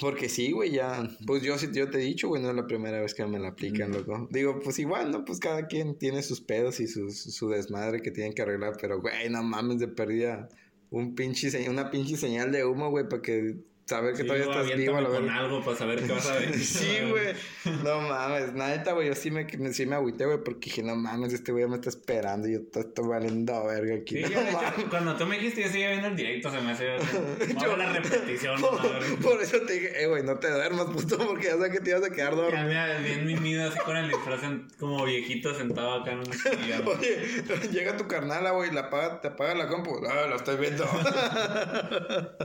[0.00, 3.00] Porque sí, güey, ya, pues yo yo te he dicho, güey, no es la primera
[3.00, 4.26] vez que me la aplican, loco.
[4.30, 5.24] Digo, pues igual, ¿no?
[5.24, 9.00] Pues cada quien tiene sus pedos y sus, su desmadre que tienen que arreglar, pero,
[9.00, 10.48] güey, no mames, de perdida
[10.90, 14.76] un pinche, una pinche señal de humo, güey, para que saber que Sí, todavía estás
[14.76, 15.10] vivo verga.
[15.10, 16.58] con algo para saber qué vas a ver.
[16.58, 17.34] Sí, güey.
[17.82, 18.52] No mames.
[18.54, 21.66] Neta, güey, yo sí me, sí me agüité, güey, porque dije, no mames, este güey
[21.66, 24.16] me está esperando y yo estoy, estoy valiendo verga aquí.
[24.16, 24.84] Sí, no ya, de hecho, mames.
[24.90, 26.84] cuando tú me dijiste, yo seguía viendo el directo, se me hace.
[27.62, 31.46] Yo- la repetición, Por, por eso te dije, eh, güey, no te duermas, puto, porque
[31.46, 32.64] ya sé que te ibas a quedar Ya dormido.
[32.68, 34.40] me bien mimido así con el disfraz
[34.78, 36.86] como viejito sentado acá en un sillón.
[36.86, 40.00] Oye, llega tu carnala, güey, la apaga, te apaga la compu.
[40.08, 40.84] Ah, la estoy viendo.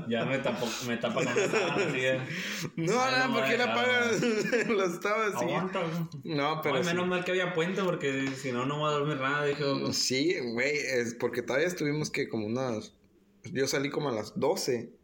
[0.08, 1.22] Ya me tapó, me tapa
[2.76, 4.22] no, no, no ¿por me qué la apagas?
[4.68, 5.46] lo estaba así.
[5.46, 5.82] Aguanta.
[6.24, 6.90] No, pero Ay, sí.
[6.90, 9.46] menos mal que había puente porque si no, no voy a dormir nada.
[9.46, 12.94] Dije, oh, Sí, güey, es porque todavía estuvimos que como unas...
[13.52, 14.99] Yo salí como a las 12.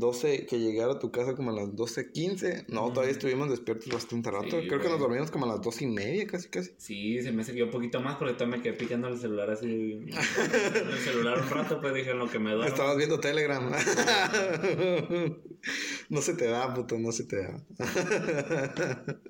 [0.00, 2.66] 12, que llegara a tu casa como a las 12.15.
[2.68, 4.60] No, todavía estuvimos despiertos bastante rato.
[4.60, 6.72] Sí, Creo que nos dormimos como a las 12 y media, casi, casi.
[6.78, 10.00] Sí, se me siguió un poquito más porque todavía me quedé picando el celular así.
[10.08, 12.66] el celular un rato, pues dije en lo que me duermo.
[12.66, 13.70] Estabas viendo Telegram.
[16.08, 17.62] no se te da, puto, no se te da.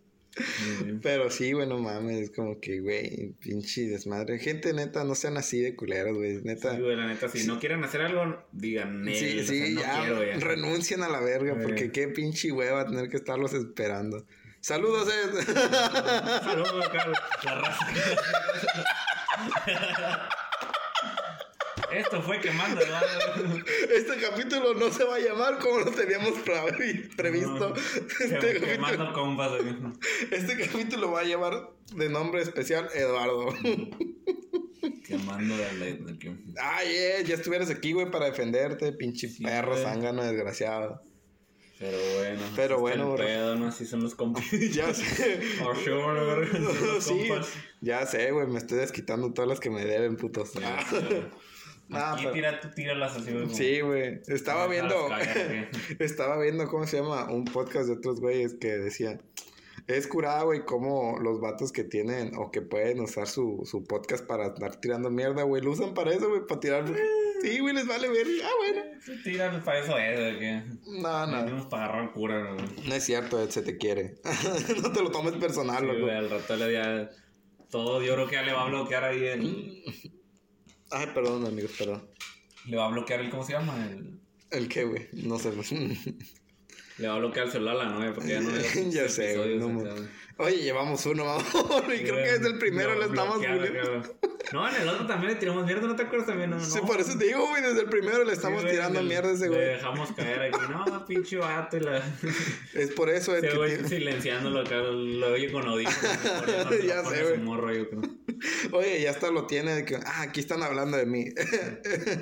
[1.02, 4.38] Pero sí, güey, no mames, es como que, güey, pinche desmadre.
[4.38, 6.74] Gente, neta, no sean así de culeros, güey, neta.
[6.76, 9.80] Sí, güey, la neta, si no quieren hacer algo, digan, Sí, o sí, sea, no
[9.80, 10.36] ya, quiero, ya.
[10.46, 11.60] renuncien a la verga, Eh.
[11.62, 14.24] porque qué pinche hueva tener que estarlos esperando.
[14.60, 15.40] Saludos, Ed.
[16.42, 17.12] Saludos acá,
[17.44, 17.86] la raza.
[21.92, 23.64] Esto fue quemando el barrio.
[23.94, 27.74] Este capítulo no se va a llamar como lo teníamos pre- previsto.
[28.20, 29.52] Este, capítulo, Quemando compas.
[30.30, 33.54] este capítulo va a llevar de nombre especial Eduardo.
[35.06, 36.18] Quemando de la...
[36.18, 39.82] que- Ay, eh, ya estuvieras aquí, güey, para defenderte, pinche Sí, perro güey.
[39.82, 41.02] zángano desgraciado.
[41.78, 42.42] Pero bueno.
[42.56, 43.68] Pero bueno, el pedo, ¿no?
[43.68, 44.44] Así son los compas.
[44.70, 45.40] Ya sé.
[45.58, 47.48] For sure, sí, compas.
[47.80, 50.52] ya sé, güey, me estoy desquitando todas las que me deben, putos.
[51.92, 52.10] Ah.
[52.10, 53.42] Ah, Aquí pero- tira, tú tíralas así, güey.
[53.44, 54.20] como- Sí, güey.
[54.28, 54.94] Estaba viendo.
[55.98, 57.30] estaba viendo, ¿cómo se llama?
[57.30, 59.22] Un podcast de otros güeyes que decían.
[59.86, 64.24] Es curada, güey, cómo los vatos que tienen o que pueden usar su, su podcast
[64.24, 66.84] para estar tirando mierda, güey, lo usan para eso, güey, para tirar.
[67.42, 68.26] Sí, güey, les vale ver.
[68.44, 68.82] Ah, bueno.
[69.04, 70.38] Sí, Tiran para eso es, güey.
[70.38, 70.62] que
[71.00, 71.44] No, no.
[71.44, 72.66] Venimos para agarrar cura, güey.
[72.88, 74.14] No es cierto, Ed, se te quiere.
[74.82, 76.00] no te lo tomes personal, Sí, loco.
[76.02, 77.10] güey, al rato le ya
[77.70, 79.82] todo, yo creo que ya le va a bloquear ahí el,
[80.90, 82.02] Ay, perdón, amigos, perdón.
[82.66, 83.86] le va a bloquear el, ¿cómo se llama?
[83.86, 85.08] El, ¿El qué, güey?
[85.12, 85.52] No sé.
[86.98, 89.36] le va a bloquear el celular a la novia porque ya no es Ya sé,
[89.36, 89.68] güey, no
[90.40, 91.44] Oye, llevamos uno, vamos.
[91.94, 94.02] y creo que es el primero, le estamos bulleando.
[94.52, 96.50] No, en el otro también le tiramos mierda, ¿no te acuerdas también?
[96.50, 96.64] No, no.
[96.64, 99.08] Sí, por eso te digo, güey, desde el primero le estamos Sí, güey, tirando le-
[99.08, 99.64] mierda a ese Le güey.
[99.66, 102.02] dejamos caer aquí, no, pinche vato, y la...
[102.74, 106.18] Es por eso, Ed, Ese que güey tiene- silenciándolo acá, lo oye con audífonos.
[106.84, 107.38] Ya sé, güey.
[107.38, 108.00] Morro, yo creo.
[108.72, 111.26] Oye, ya hasta lo tiene de que, ah, aquí están hablando de mí.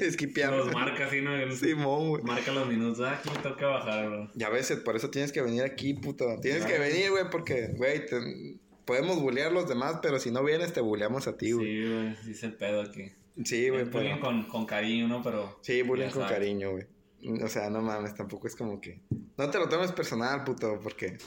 [0.01, 0.53] Esquipear.
[0.53, 1.35] Los marca así, ¿no?
[1.35, 2.23] El- Simón, güey.
[2.25, 3.07] Marca los minutos.
[3.07, 4.31] Ah, aquí me toca bajar, bro.
[4.35, 6.27] Ya ves, por eso tienes que venir aquí, puto.
[6.43, 6.69] Tienes Ya.
[6.69, 10.73] que venir, güey, porque, güey, te- podemos bullear a los demás, pero si no vienes,
[10.73, 11.67] te bulleamos a ti, güey.
[11.67, 13.13] Sí, güey, sí es el pedo aquí.
[13.45, 14.21] Sí, güey, Es bullying pero...
[14.25, 15.23] con, con cariño, ¿no?
[15.23, 15.59] Pero.
[15.63, 16.85] Sí, bullying con cariño, güey.
[17.43, 19.01] O sea, no mames, tampoco es como que...
[19.37, 21.19] No te lo tomes personal, puto, porque...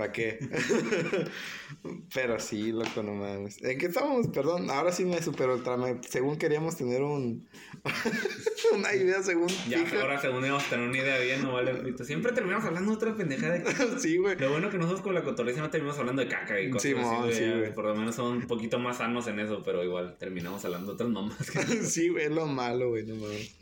[0.00, 0.38] ¿Para qué?
[2.14, 3.62] Pero sí, loco, no mames.
[3.62, 4.28] ¿En qué estábamos?
[4.28, 5.88] Perdón, ahora sí me superó el trama.
[6.08, 7.46] Según queríamos tener un...
[8.74, 9.48] una idea según...
[9.68, 10.00] Ya, fija.
[10.00, 11.94] ahora según íbamos a tener una idea bien, no vale.
[12.02, 13.58] Siempre terminamos hablando de otra pendejada.
[13.58, 14.38] de- sí, güey.
[14.38, 16.94] Lo bueno que nosotros con la cotorriza no terminamos hablando de caca y cosas Sí,
[16.98, 17.58] así, sí, güey.
[17.58, 17.74] güey.
[17.74, 20.92] Por lo menos son un poquito más sanos en eso, pero igual terminamos hablando de
[20.94, 21.50] otras mamás.
[21.50, 23.54] que- sí, güey, es lo malo, güey, no mames.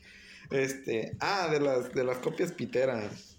[0.51, 1.17] Este...
[1.19, 3.38] Ah, de las, de las copias piteras.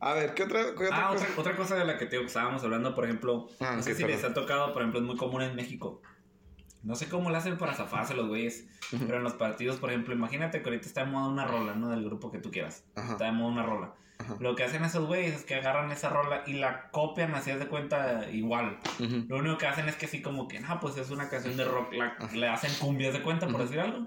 [0.00, 1.24] A ver, ¿qué otra, qué otra Ah, cosa?
[1.24, 4.04] otra, otra cosa de la que te estábamos hablando, por ejemplo, Ah, no sé si
[4.04, 6.02] les ha tocado, por ejemplo, es muy común en México.
[6.82, 10.14] No sé cómo lo hacen para zafarse los güeyes, pero en los partidos, por ejemplo,
[10.14, 11.88] imagínate que ahorita está de moda una rola, ¿no?
[11.88, 12.84] Del grupo que tú quieras.
[12.94, 13.12] Ajá.
[13.12, 13.94] Está de moda una rola.
[14.18, 14.36] Ajá.
[14.38, 17.66] Lo que hacen esos güeyes es que agarran esa rola y la copian así de
[17.66, 18.78] cuenta igual.
[19.00, 19.24] Ujú.
[19.28, 21.64] Lo único que hacen es que así como que, no, pues es una canción de
[21.64, 23.64] rock, la- le hacen cumbias de cuenta, por Ujú.
[23.64, 24.06] decir algo.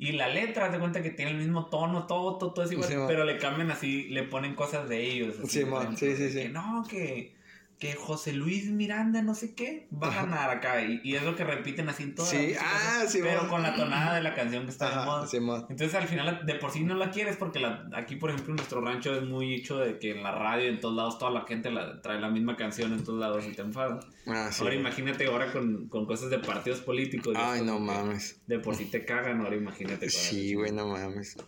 [0.00, 2.88] Y la letra, de cuenta que tiene el mismo tono, todo, todo, todo es igual,
[2.88, 3.06] Sí, man.
[3.06, 5.36] pero le cambian así, le ponen cosas de ellos.
[5.38, 6.38] así, Sí, man, sí, sí, sí.
[6.44, 7.34] Que no, que,
[7.80, 10.84] que José Luis Miranda, no sé qué, va a ganar acá.
[10.84, 13.48] Y, y es lo que repiten así en todas Sí, las ah, sí, Pero man.
[13.48, 15.26] con la tonada de la canción que está de Ajá, moda.
[15.26, 15.38] sí.
[15.38, 18.82] Entonces al final de por sí no la quieres porque la, aquí por ejemplo nuestro
[18.82, 21.70] rancho es muy hecho de que en la radio en todos lados toda la gente
[21.70, 24.04] la, trae la misma canción en todos lados y te enfadas.
[24.26, 24.62] Ah, sí.
[24.62, 27.34] ahora imagínate ahora con, con cosas de partidos políticos.
[27.34, 28.42] Ay, no mames.
[28.46, 30.10] De por sí te cagan, ahora imagínate.
[30.10, 31.38] Sí, güey, no mames.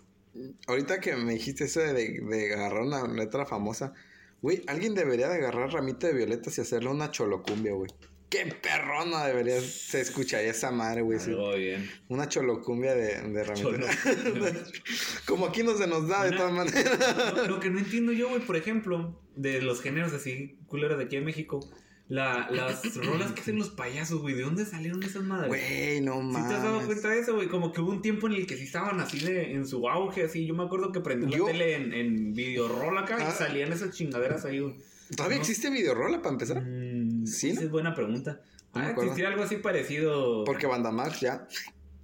[0.66, 3.92] Ahorita que me dijiste eso de, de agarrar una letra famosa,
[4.42, 7.90] güey, alguien debería de agarrar ramito de violetas y hacerle una cholocumbia, güey.
[8.28, 11.20] Qué perrona debería se escucharía esa madre, güey.
[11.20, 11.30] sí.
[11.30, 11.90] Algo bien.
[12.08, 13.52] Una cholocumbia de, de.
[13.54, 13.86] Cholo.
[15.26, 17.36] Como aquí no se nos da, de todas maneras.
[17.36, 21.04] Lo, lo que no entiendo yo, güey, por ejemplo, de los géneros así culeros de
[21.04, 21.60] aquí en México,
[22.12, 25.48] la, las rolas que hacen los payasos, güey, ¿de dónde salieron esas madres?
[25.48, 26.48] Güey, no ¿Sí mames.
[26.48, 27.48] te has dado cuenta de eso, güey?
[27.48, 30.24] Como que hubo un tiempo en el que sí estaban así de, en su auge,
[30.24, 30.46] así.
[30.46, 33.28] Yo me acuerdo que prendí la tele en, en videoroll acá Ah.
[33.28, 34.74] y salían esas chingaderas ahí, güey.
[35.16, 35.42] ¿Todavía No.
[35.42, 36.62] existe videorola para empezar?
[36.62, 37.66] Mm, ¿Sí, Esa no?
[37.66, 38.40] es buena pregunta.
[38.74, 40.44] Ah, existía algo así parecido.
[40.44, 41.46] Porque Bandamax ya.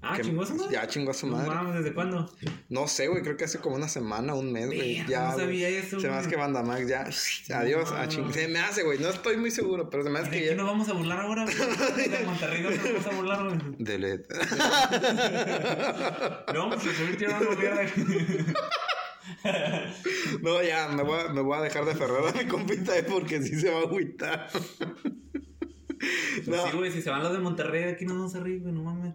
[0.01, 0.73] Ah, que- chingó su madre.
[0.73, 1.51] Ya chingó a su No madre.
[1.51, 2.33] mames, ¿desde cuándo?
[2.69, 5.05] No sé, güey, creo que hace como una semana, un mes, güey.
[5.09, 5.45] Ya, no güey.
[5.47, 6.31] sabía eso, Se me hace güey.
[6.31, 7.11] que Bandamax ya.
[7.59, 8.11] Adiós, a No.
[8.11, 9.01] ching- Se me hace, güey.
[9.01, 10.55] No estoy muy seguro, pero se me ¿Y hace que ya.
[10.55, 11.57] nos vamos a burlar ahora, güey?
[12.11, 13.59] De Monterrey no nos vamos a burlar, güey.
[13.79, 14.35] Delete.
[16.55, 17.83] No, pues se subir tirando mierda.
[20.43, 23.03] No, ya, me voy, a, me voy a dejar de ferrar a mi compita eh,
[23.03, 24.49] porque sí se va a agüitar.
[24.53, 26.67] Pues No.
[26.71, 28.83] sí, güey, si se van los de Monterrey, aquí nos vamos a reír, güey, no
[28.83, 29.15] mames.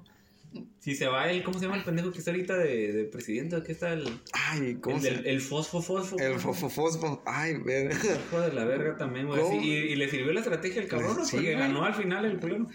[0.80, 3.56] Si se va el, ¿cómo se llama el pendejo que está ahorita de, de presidente?
[3.56, 6.18] Aquí está el, Ay, ¿cómo el, se del- el fosfo fosfo.
[6.20, 6.40] El güey.
[6.40, 7.24] fofofosfo.
[7.26, 7.92] Ay, ver.
[8.28, 9.42] Hijo de la verga también, güey.
[9.42, 11.26] Así, y, y le sirvió la estrategia al cabrón, ¿no?
[11.26, 11.60] Sí, Porque güey.
[11.68, 12.68] ganó al final el culero.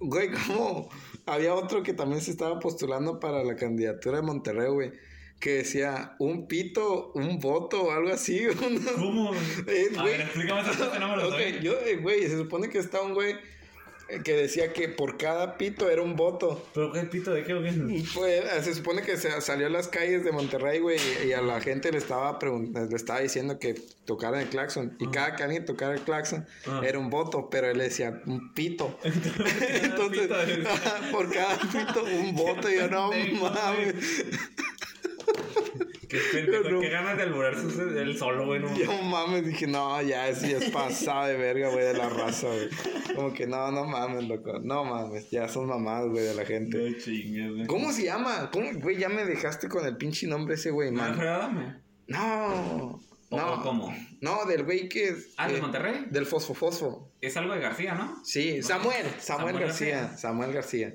[0.00, 0.88] Güey, ¿cómo?
[1.26, 4.92] Había otro que también se estaba postulando para la candidatura de Monterrey, güey.
[5.38, 8.40] Que decía un pito, un voto o algo así.
[8.96, 9.32] ¿Cómo?
[9.66, 10.12] Eh, a güey.
[10.12, 11.60] ver, explícame parte, no me lo Ok, sabía.
[11.60, 13.34] yo, eh, güey, se supone que está un güey
[14.24, 16.64] que decía que por cada pito era un voto.
[16.74, 17.72] ¿Pero qué pito de qué o qué?
[18.14, 21.60] Pues, se supone que se salió a las calles de Monterrey, güey, y a la
[21.60, 24.96] gente le estaba preguntando, le estaba diciendo que tocaran el claxon.
[24.98, 26.82] Y cada que alguien tocara el claxon Ah.
[26.84, 28.98] era un voto, pero él decía un pito.
[29.04, 30.68] Entonces, pito
[31.12, 32.70] por cada pito un voto.
[32.70, 33.94] Y yo, no mames.
[36.08, 36.80] Qué pendejo, No.
[36.80, 37.66] qué ganas de alborarse
[38.02, 38.60] él solo, güey.
[38.60, 38.76] No.
[38.76, 42.48] Yo mames, dije, no, ya es, ya es pasada de verga, güey, de la raza,
[42.48, 42.68] güey.
[43.14, 44.58] Como que no, no mames, loco.
[44.60, 46.78] No mames, ya son mamadas, güey, de la gente.
[46.90, 47.66] No chingues, güey.
[47.66, 48.50] ¿Cómo se llama?
[48.52, 48.96] ¿Cómo, güey?
[48.98, 51.82] Ya me dejaste con el pinche nombre ese, güey, ¿No, man.
[52.08, 53.00] No.
[53.32, 53.62] ¿O- No.
[53.62, 53.94] cómo?
[54.20, 55.14] No, del güey que.
[55.36, 56.06] Ah, ¿de que- Monterrey?
[56.10, 57.12] Del fosfofosfo.
[57.20, 58.20] Es algo de García, ¿no?
[58.24, 59.06] Sí, Samuel.
[59.20, 60.00] Samuel, Samuel García.
[60.00, 60.18] García.
[60.18, 60.94] Samuel García.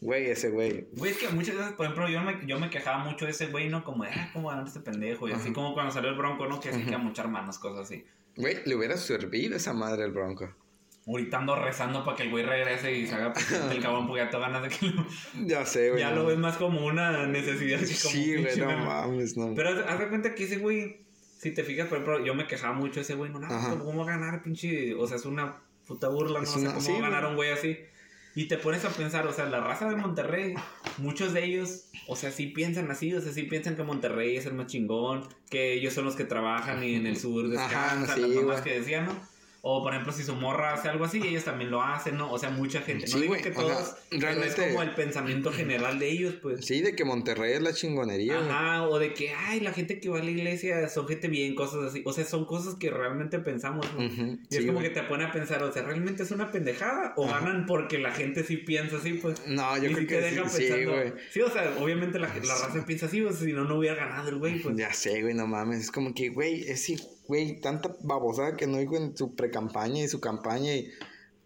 [0.00, 0.86] Güey, ese güey.
[0.92, 3.46] Güey, es que muchas veces, por ejemplo, yo me, yo me quejaba mucho de ese
[3.46, 3.84] güey, ¿no?
[3.84, 5.28] Como de, ah, ¿cómo ganar este pendejo?
[5.28, 5.52] Y así Ajá.
[5.54, 6.60] como cuando salió el Bronco, ¿no?
[6.60, 8.04] Que así que a muchar manos, cosas así.
[8.36, 10.52] Güey, le hubiera servido esa madre al bronco.
[11.06, 13.32] Gritando, rezando para que el güey regrese y se haga
[13.70, 15.06] el cabrón, porque ya te ganas de que lo-
[15.46, 16.00] Ya sé, güey.
[16.00, 16.16] ya no.
[16.22, 19.54] lo ves más como una necesidad que como Sí, güey, no mames, no.
[19.54, 21.02] Pero haz, de cuenta que ese güey,
[21.38, 23.84] si te fijas, por ejemplo, yo me quejaba mucho de ese güey, no, no.
[23.84, 24.94] ¿cómo ganar, pinche?
[24.94, 27.36] O sea, es una puta burla, no Es sé una- cómo sí, a ganar un
[27.36, 27.78] güey así.
[28.36, 30.54] Y te pones a pensar, o sea, la raza de Monterrey,
[30.98, 34.46] muchos de ellos, o sea, sí piensan así, o sea, sí piensan que Monterrey es
[34.46, 38.16] el más chingón, que ellos son los que trabajan y en el sur Ajá, descansan,
[38.16, 39.33] sí, las mamás que decían, ¿no?
[39.66, 42.30] O por ejemplo, si su morra hace algo así, ellos también lo hacen, ¿no?
[42.30, 43.06] O sea, mucha gente.
[43.06, 46.34] Sí, no digo que o sea, todos, pero es como el pensamiento general de ellos,
[46.42, 46.66] pues.
[46.66, 48.40] Sí, de que Monterrey es la chingonería.
[48.40, 51.54] Ajá, o de que, ay, la gente que va a la iglesia son gente bien,
[51.54, 52.02] cosas así.
[52.04, 54.02] O sea, son cosas que realmente pensamos, ¿no?
[54.04, 57.14] Y es sí, como que te pone a pensar, o sea, ¿realmente es una pendejada?
[57.16, 57.40] ¿O Ajá.
[57.40, 59.14] ganan porque la gente sí piensa así?
[59.14, 59.46] Pues.
[59.46, 60.92] No, yo y creo sí que te deja sí, sí, pensando.
[60.92, 61.12] güey.
[61.30, 64.28] Sí, o sea, obviamente la, la raza piensa así, pues si no, no hubiera ganado
[64.28, 64.76] el güey, pues.
[64.76, 65.80] Ya sé, güey, no mames.
[65.80, 70.08] Es como que, güey, ese güey, tanta babosada que no dijo en su pre-campaña y
[70.08, 70.90] su campaña y,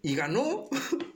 [0.02, 0.66] y ganó.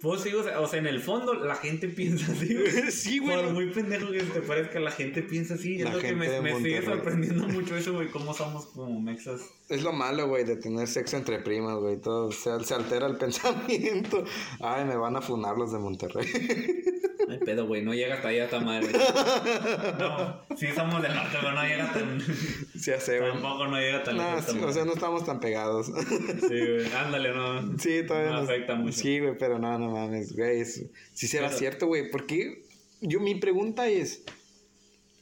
[0.00, 2.68] Pues sí, o sea, o sea, en el fondo la gente piensa así, güey.
[2.90, 3.36] sí, güey.
[3.36, 5.76] Por muy pendejo que te parezca, la gente piensa así.
[5.76, 9.40] Es La lo que me, me sigue sorprendiendo mucho eso, güey, cómo somos como mexas.
[9.68, 11.96] Es lo malo, güey, de tener sexo entre primas, güey.
[12.00, 14.24] Todo se, se altera el pensamiento.
[14.60, 16.26] Ay, me van a funar los de Monterrey.
[17.28, 18.88] Ay, pedo, güey, no llega hasta allá esta madre.
[19.98, 22.20] No, sí somos del norte, pero no llega tan.
[22.20, 23.32] sí, sé, güey.
[23.32, 24.40] Tampoco no llega tan No, lejos.
[24.40, 25.86] esta sí, o sea, no estamos tan pegados.
[25.86, 27.78] Sí, güey, ándale, no.
[27.78, 28.98] sí, todavía No afecta mucho.
[28.98, 30.64] Sí, güey, pero no, no mames, güey.
[30.64, 30.88] Sí
[31.28, 32.10] será Pero- cierto, güey.
[32.10, 32.64] ¿Por qué?
[33.00, 34.22] Yo, mi pregunta es...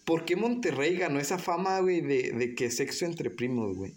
[0.04, 3.92] ¿Por qué Monterrey ganó esa fama, güey, de, de que sexo entre primos, güey?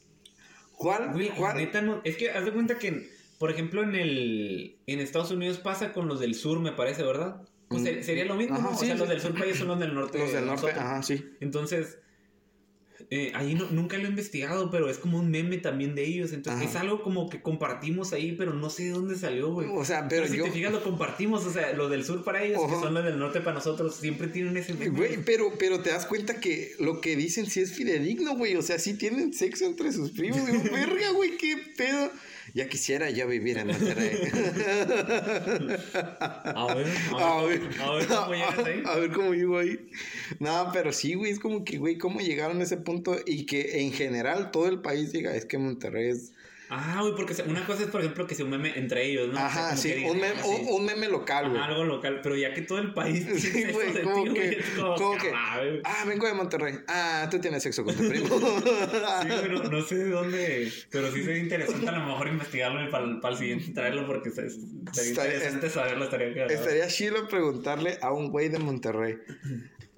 [0.74, 1.12] ¿Cuál?
[1.14, 1.58] Güey, cuál?
[1.58, 2.02] neta no.
[2.04, 4.76] Es que haz de cuenta que, por ejemplo, en el.
[4.86, 7.42] En Estados Unidos pasa con los del sur, me parece, ¿verdad?
[7.68, 8.78] Pues Mm, ser- sería lo mismo, ajá, ¿no?
[8.78, 10.20] sí, o sea, los del sur ellos son los del norte.
[10.20, 10.84] Los del de norte, nosotros.
[10.86, 11.26] ajá, sí.
[11.40, 11.98] Entonces,
[13.10, 16.34] eh, ahí no- nunca lo he investigado, pero es como un meme también de ellos.
[16.34, 16.70] Entonces, Ajá.
[16.70, 19.68] es algo como que compartimos ahí, pero no sé de dónde salió, güey.
[19.72, 20.46] O sea, pero si yo...
[20.46, 21.46] te fijas, lo compartimos.
[21.46, 24.28] O sea, lo del sur para ellos, que son los del norte para nosotros, siempre
[24.28, 24.90] tienen ese meme.
[24.98, 28.56] Güey, pero, pero te das cuenta que lo que dicen sí es fidedigno, güey.
[28.56, 30.46] O sea, sí tienen sexo entre sus primos.
[30.46, 32.12] Digo, verga, güey, qué pedo.
[32.54, 34.18] Ya quisiera yo vivir en Monterrey.
[36.56, 36.88] A ver,
[37.20, 38.84] A ver, a ver cómo llegas ahí.
[38.86, 39.90] A ver cómo llego ahí.
[40.40, 43.82] No, pero sí, güey, es como que, güey, cómo llegaron a ese punto y que
[43.82, 46.34] en general todo el país diga, es que Monterrey es...
[46.70, 49.34] Ah, güey, porque una cosa es, por ejemplo, que sea un meme entre ellos, ¿no?
[49.34, 51.62] O sea, Ajá, sí, que un meme, un, un meme local, güey.
[51.62, 55.18] Algo local, pero ya que todo el país Sí, güey, como que, es como, como
[55.18, 56.76] que, ah, ah, vengo de Monterrey.
[56.88, 58.28] Ah, tú tienes sexo con tu primo.
[58.28, 62.90] Sí, güey, no, sé de dónde, pero sí sería interesante a lo mejor investigarlo y
[62.90, 64.62] para, para el siguiente traerlo porque se- sería
[64.94, 66.06] Estaría- interesante saberlo.
[66.06, 69.18] Estaría chido preguntarle a un güey de Monterrey.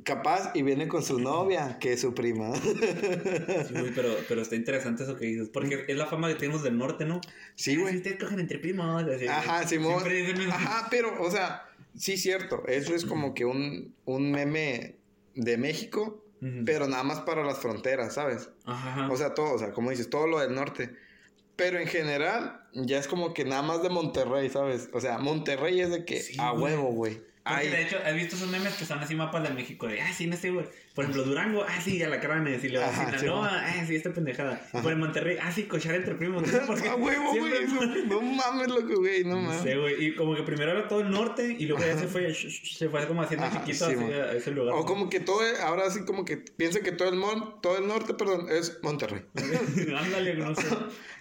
[0.05, 2.55] Capaz y viene con su novia, que es su prima.
[2.55, 6.63] Sí, güey, pero, pero está interesante eso que dices, porque es la fama que tenemos
[6.63, 7.19] del norte, ¿no?
[7.55, 7.97] Sí, Ah, güey.
[7.97, 9.03] ustedes cogen entre primos.
[9.03, 10.03] así, Ajá, Simón.
[10.03, 10.45] Siempre.
[10.51, 11.63] Ajá, pero, o sea,
[11.97, 12.63] sí, cierto.
[12.67, 14.95] Eso es como que un, un meme
[15.33, 16.23] de México,
[16.65, 18.49] pero nada más para las fronteras, ¿sabes?
[18.65, 19.09] Ajá.
[19.11, 20.91] O sea, todo, o sea, como dices, todo lo del norte.
[21.55, 24.89] Pero en general, ya es como que nada más de Monterrey, ¿sabes?
[24.93, 27.21] O sea, Monterrey es de que Sí, a huevo, güey.
[27.45, 29.87] Porque de hecho, he visto esos memes que son así mapas de México.
[29.87, 30.65] De, ah, sí, no sé, güey.
[30.95, 32.63] Por ejemplo, Durango, ah, sí, Alacranes.
[32.63, 34.61] Y luego Ajá, Sinaloa, ah, sí, esta pendejada.
[34.71, 36.41] Por el Monterrey, ah, sí, cochar entre primos.
[36.41, 36.87] No sé por qué.
[36.89, 37.65] a huevo, güey.
[37.67, 39.61] Ponen- No mames, loco, güey, no No mames.
[39.61, 40.05] sé, güey.
[40.05, 43.05] Y como que primero era todo el norte y luego ya se fue, se fue
[43.07, 44.73] como haciendo Ajá, chiquito sí, así a ese lugar.
[44.75, 47.87] O como que todo, ahora sí como que piensa que todo el, mon- todo el
[47.87, 49.21] norte, perdón, es Monterrey.
[49.97, 50.63] Ándale, no sé.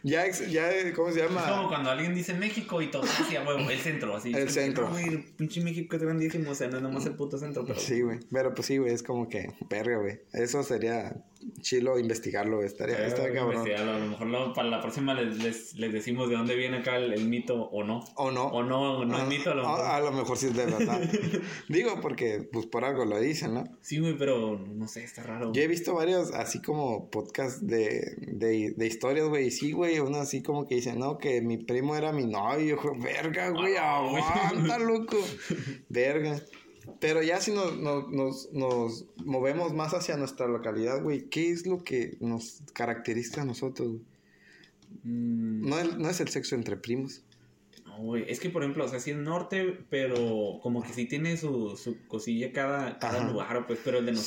[0.02, 1.68] Ya, ex- ya, ¿cómo se Es como llama?
[1.68, 4.32] cuando alguien dice México y todo hacia huevo, el centro, así.
[4.34, 4.84] El centro.
[4.84, 7.78] no, güey, pinche México es grandísimo, o sea, no es nomás el puto centro, pero.
[7.78, 8.20] Sí, güey.
[8.32, 10.20] Pero pues sí, güey, es como que, verga, güey.
[10.32, 11.14] Eso sería
[11.60, 12.66] chilo investigarlo, güey.
[12.68, 13.56] Estaría, Eh, estaría cabrón.
[13.56, 13.92] investigarlo.
[13.92, 16.96] A lo mejor luego para la próxima les, les, les decimos de dónde viene acá
[16.96, 18.02] el, el mito o no.
[18.16, 18.46] O no.
[18.46, 19.80] O no, no es Ah, mito a lo mejor.
[19.80, 21.00] a, a lo mejor sí es de verdad.
[21.68, 23.64] Digo, porque pues por algo lo dicen, ¿no?
[23.82, 25.52] Sí, güey, pero no sé, está raro.
[25.52, 29.48] Yo he visto varios así como podcasts de, de, de historias, güey.
[29.48, 32.78] Y sí, güey, uno así como que dice, no, que mi primo era mi novio.
[33.02, 34.22] Verga, güey, Ah, güey.
[34.22, 35.18] aguanta, loco.
[36.12, 36.40] Verga.
[37.00, 41.66] Pero ya si nos, nos, nos, nos movemos más hacia nuestra localidad, güey, ¿qué es
[41.66, 44.02] lo que nos caracteriza a nosotros, güey?
[45.02, 47.22] Mm, No, es- no es el sexo entre primos.
[47.86, 48.24] no, güey.
[48.28, 51.76] Es que, por ejemplo, o sea, sí es norte, pero como que sí tiene su,
[51.76, 53.30] su cosilla cada, cada Ajá.
[53.30, 53.78] lugar, pues.
[53.84, 54.18] Pero el de Sí.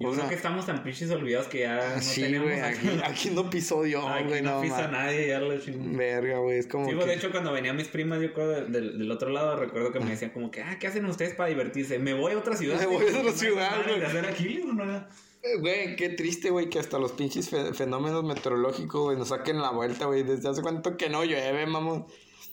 [0.00, 2.88] Yo O creo sea- que estamos tan pinches olvidados que ya no sí, tenemos aquí,
[3.04, 5.96] aquí no pisó Dios, güey, no no, pisa nadie, ya lo chingó.
[5.96, 6.96] Verga, güey, es como Sí, que...
[6.96, 10.00] pues, de hecho, cuando venían mis primas, yo creo, del, del otro lado, recuerdo que
[10.00, 11.98] me decían como que, ah, ¿qué hacen ustedes para divertirse?
[11.98, 12.80] Me voy a otra ciudad.
[12.80, 14.02] Me voy a otra ¿Qué ciudad, güey.
[14.02, 15.06] hacer aquí, ¿no?
[15.42, 19.60] Eh, Güey, qué triste, güey, que hasta los pinches fe- fenómenos meteorológicos, güey, nos saquen
[19.60, 20.22] la vuelta, güey.
[20.22, 22.06] Desde hace cuánto que no llueve, mamón.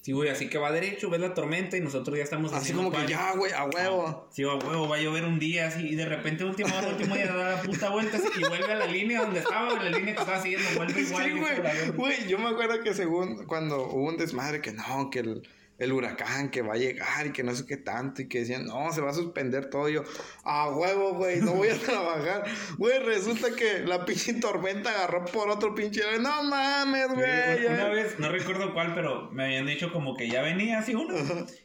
[0.08, 2.94] Sí, güey, así que va derecho, ves la tormenta y nosotros ya estamos Así como
[2.94, 4.30] que ya, güey, a huevo.
[4.32, 7.14] Sí, a huevo, va a llover un día así y de repente último hora, último
[7.14, 10.16] día da la puta vuelta así, y vuelve a la línea donde estaba, la línea
[10.16, 11.02] que estaba siguiendo, vuelve
[11.36, 11.62] igual.
[11.84, 11.92] Sí.
[11.92, 15.44] Güey, yo me acuerdo que según cuando hubo un desmadre que no, que el,
[15.78, 18.66] el huracán que va a llegar y que no sé qué tanto y que decían,
[18.66, 19.90] no, se va a suspender todo.
[19.90, 20.04] Y yo,
[20.44, 22.46] a huevo, güey, no voy a trabajar.
[22.78, 26.02] Güey, resulta que la pinche tormenta agarró por otro pinche.
[26.20, 27.66] No mames, güey.
[27.66, 31.16] Una vez, no recuerdo cuál, pero me habían dicho como que ya venía así uno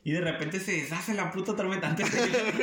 [0.05, 2.21] y de repente se deshace la puta tormenta antes de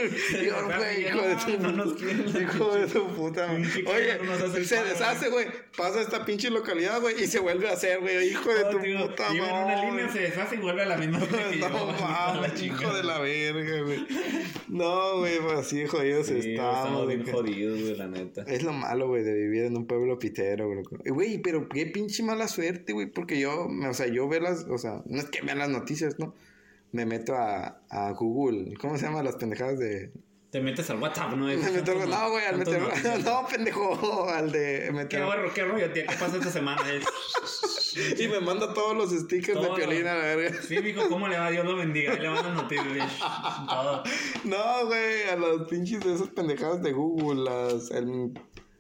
[0.10, 2.02] deshace güey, y hijo de no, tu no nos
[2.42, 3.84] Hijo de tu puta madre.
[3.88, 5.48] Oye, se deshace, güey.
[5.76, 8.30] Pasa esta pinche localidad, güey, y se vuelve a hacer, güey.
[8.30, 9.76] Hijo de tu puta iba en madre.
[9.76, 11.20] una línea, se deshace y vuelve a la misma
[11.52, 14.08] que No mames, hijo de la verga, güey.
[14.68, 16.78] No, güey, pues así de jodidos Sí, estamos.
[16.78, 17.34] estamos bien güey.
[17.34, 18.42] jodidos, güey, la neta.
[18.44, 20.84] Es lo malo, güey, de vivir en un pueblo pitero, güey.
[21.10, 24.78] Güey, pero qué pinche mala suerte, güey, porque yo, o sea, yo veo las, o
[24.78, 26.34] sea, no es que vean las noticias, ¿no?
[26.92, 30.12] Me meto a, a Google, ¿cómo se llaman las pendejadas de...?
[30.52, 31.46] Te metes al WhatsApp, ¿no?
[31.46, 33.20] Me meto, no, güey, al meter, noticias.
[33.24, 35.22] no, pendejo, al de ¿Qué meter...
[35.22, 36.04] rollo, qué rollo, tío?
[36.08, 36.82] ¿Qué pasó esta semana?
[38.18, 39.76] Y me manda todos los stickers Todo.
[39.76, 40.62] de piolina, la verga.
[40.62, 41.50] Sí, mijo, ¿cómo le va?
[41.52, 42.14] Dios lo bendiga.
[42.14, 43.12] Ahí le mandan noticias.
[43.68, 44.04] Todo.
[44.46, 47.92] No, güey, a los pinches de esas pendejadas de Google, las...
[47.92, 48.32] el-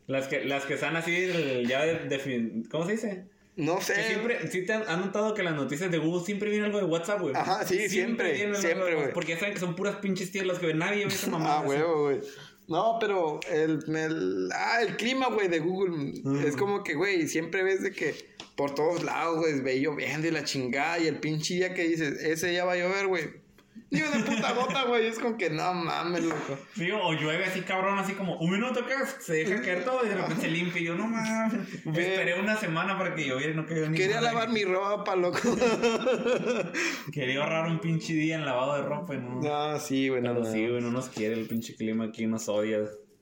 [0.07, 3.25] Las que, las que están así, el- ya de, de- ¿Cómo se dice?
[3.59, 3.93] No sé.
[3.93, 6.85] Que siempre, sí te han, notado que las noticias de Google siempre viene algo de
[6.85, 7.35] WhatsApp, güey.
[7.35, 9.13] Ajá, sí, siempre, siempre, güey.
[9.13, 11.59] Porque ya saben que son puras pinches tías las que nadie ve esa mamada.
[11.59, 12.19] Ah, huevo, güey.
[12.67, 16.45] No, pero el, el, ah, el clima, güey, de Google Mm.
[16.45, 18.15] es como que, güey, siempre ves de que
[18.55, 22.21] por todos lados, güey, ve lloviendo y la chingada y el pinche día que dices,
[22.23, 23.23] ese día va a llover, güey.
[23.91, 26.57] Ni una puta gota, güey, es como que no mames, loco.
[26.75, 30.09] Sí, o llueve así cabrón, así como un minuto que se deja caer todo y
[30.09, 30.81] de repente se limpia.
[30.81, 31.85] Y yo, no mames.
[31.85, 32.13] Ve.
[32.13, 35.39] Esperé una semana para que lloviera y no cayó ni Quería lavar mi ropa, loco.
[37.11, 39.41] Quería ahorrar un pinche día en lavado de ropa no.
[39.41, 40.51] no, sí, güey, no, Pero no.
[40.51, 42.81] sí, güey, no nos quiere el pinche clima aquí, nos odia.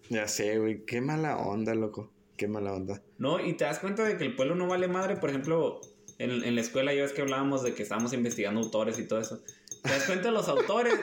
[0.10, 2.12] Ya sé, güey, qué mala onda, loco.
[2.36, 3.02] Qué mala onda.
[3.18, 5.82] No, y te das cuenta de que el pueblo no vale madre, por ejemplo,
[6.20, 9.20] en, en la escuela ya ves que hablábamos de que estábamos investigando autores y todo
[9.20, 9.42] eso.
[9.88, 11.00] Te das cuenta de los autores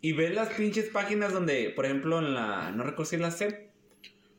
[0.00, 3.30] y ves las pinches páginas donde, por ejemplo, en la, no recuerdo si es la
[3.30, 3.68] SEP,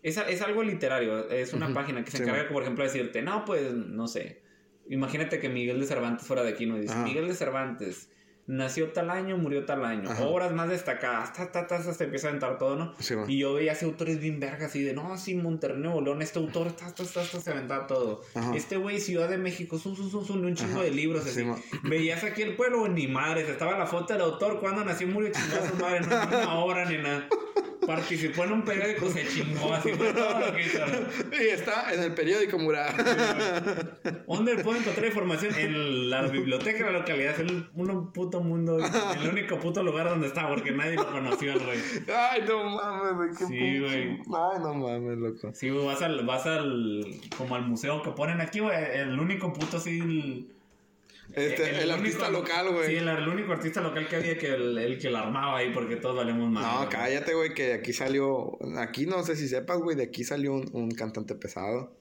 [0.01, 3.21] es, es algo literario, es una página que se sí, encarga, por ejemplo, de decirte,
[3.21, 4.41] no, pues, no sé,
[4.89, 6.77] imagínate que Miguel de Cervantes fuera de aquí, ¿no?
[6.77, 6.95] Dice.
[6.95, 8.09] Miguel de Cervantes
[8.49, 10.25] nació tal año, murió tal año, Ajá.
[10.25, 12.95] obras más destacadas, ta, ta, ta, ta, se empieza a aventar todo, ¿no?
[12.97, 13.13] Sí.
[13.27, 16.39] Y yo veía así autores bien vergas así de, no, sí, Monterrey, Nuevo León, este
[16.39, 18.21] autor, está, está, está, se aventaba todo.
[18.33, 18.55] Ajá.
[18.55, 21.61] Este güey, Ciudad de México, un chingo Ajá, de libros sí, así.
[21.83, 25.63] Veías aquí el pueblo, ni madres, estaba la foto del autor, cuando nació, murió, chingó
[25.63, 27.27] a su madre, no una obra ni nada.
[27.89, 30.77] Participó en un periódico, se chingó, así fue todo lo que hizo.
[31.31, 32.93] Y está en el periódico Mura.
[34.27, 35.55] ¿Dónde puedo encontrar información?
[35.55, 40.07] En la biblioteca de la localidad, es el un puto mundo, el único puto lugar
[40.07, 41.79] donde está, porque nadie lo conoció al güey.
[42.15, 44.19] Ay, no mames, güey, qué Sí, güey.
[44.19, 45.51] Ay, no mames, loco.
[45.55, 47.07] Sí, güey, vas al, vas al,
[47.39, 50.58] como al museo que ponen aquí, güey, el único puto así, el,
[51.39, 52.87] Este, el, artista único- local, güey.
[52.87, 55.95] Sí, el, el único artista local que había que el, que la armaba ahí porque
[55.95, 56.63] todos valemos más.
[56.83, 58.57] No, cállate, güey, que aquí salió.
[58.77, 61.95] Aquí no sé si sepas, güey, de aquí salió un, un cantante pesado.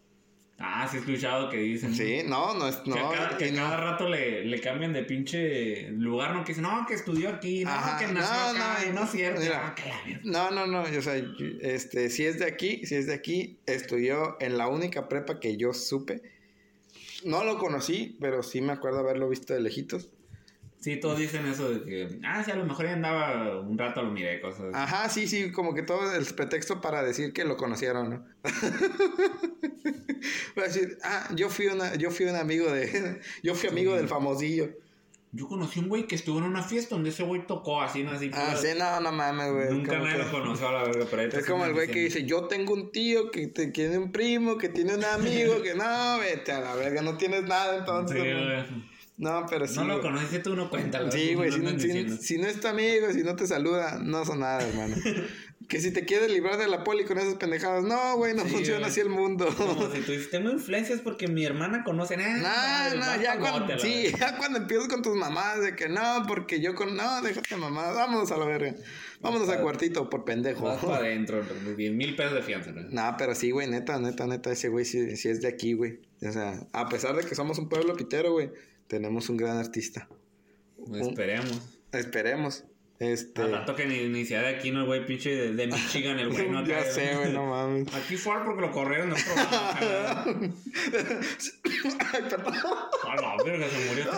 [0.60, 1.94] Ah, sí he escuchado que dicen.
[1.94, 2.74] Sí, no, no es.
[2.78, 3.58] Que, a cada, que no.
[3.58, 6.42] cada rato le, le cambian de pinche lugar, ¿no?
[6.42, 9.10] Que dicen, no, que estudió aquí, no, Ajá, que nació no, acá, no, no es
[9.12, 9.40] cierto.
[9.40, 9.74] mira.
[9.78, 10.00] Ah.
[10.24, 11.14] No, no, no, o sea,
[11.60, 15.56] este, si es de aquí, si es de aquí, estudió en la única prepa que
[15.56, 16.22] yo supe.
[17.28, 20.08] No lo conocí, pero sí me acuerdo haberlo visto de lejitos.
[20.80, 24.00] Sí, todos dicen eso de que, ah, sí, a lo mejor ya andaba un rato,
[24.00, 24.70] lo miré, cosas así.
[24.72, 28.24] Ajá, sí, sí, como que todo el pretexto para decir que lo conocieron, ¿no?
[30.58, 33.94] Va a decir, ah, yo fui una, yo fui un amigo de, yo fui amigo
[33.94, 34.70] del famosillo.
[35.30, 38.12] Yo conocí un güey que estuvo en una fiesta donde ese güey tocó así, ¿no?
[38.12, 39.68] Así, Ah, sí, no, no mames, güey.
[39.70, 42.24] Nunca nadie que- lo conoció a la verga, pero Es como el güey que dice,
[42.24, 46.18] yo tengo un tío que te- tiene un primo, que tiene un amigo, que no,
[46.18, 48.16] vete a la verga, no tienes nada entonces.
[48.16, 48.44] Sí, güey.
[48.44, 48.88] güey.
[49.18, 49.74] No, pero sí.
[49.76, 51.10] no lo conociste tú, no cuéntalo.
[51.10, 54.24] Sí, güey, si, no si- si no es tu amigo, si no te saluda, no
[54.24, 54.94] son nada, hermano.
[55.68, 58.48] que si te quieres librar de la poli con esas pendejadas, no, güey, no Sí,
[58.48, 58.90] funciona güey.
[58.90, 59.46] así el mundo.
[59.54, 62.16] Como si tú dices, tengo influencias porque mi hermana conoce.
[62.18, 66.24] Ah, No, no, ya cuando, sí, ya cuando empiezas con tus mamás de que no,
[66.26, 68.74] porque yo con, no, déjate mamá, vámonos a la verga,
[69.20, 70.64] vámonos a cuartito por pendejo.
[70.64, 71.42] Vas para adentro,
[71.76, 72.72] 10 mil pesos de fianza.
[72.72, 72.82] ¿no?
[72.88, 76.00] No, pero sí, güey, neta, neta, neta, ese güey sí, sí es de aquí, güey.
[76.22, 78.50] O sea, a pesar de que somos un pueblo pitero, güey,
[78.86, 80.08] tenemos un gran artista.
[80.94, 81.60] Esperemos.
[81.92, 82.64] Esperemos.
[82.98, 83.42] Este.
[83.42, 86.18] Al rato que ni, ni sea de aquí, no el güey pinche de, de Michigan,
[86.18, 87.94] el güey no ya acá, sé, güey, no mames.
[87.94, 90.24] Aquí fue porque lo corrieron de un programa.
[92.12, 92.54] Ay, perdón.
[93.08, 94.10] A la verga, se murió.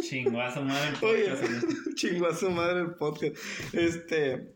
[0.00, 1.50] Chingó a su madre el Oye, podcast.
[1.86, 1.94] ¿no?
[1.94, 3.36] chingó a su madre el podcast.
[3.72, 4.48] Este.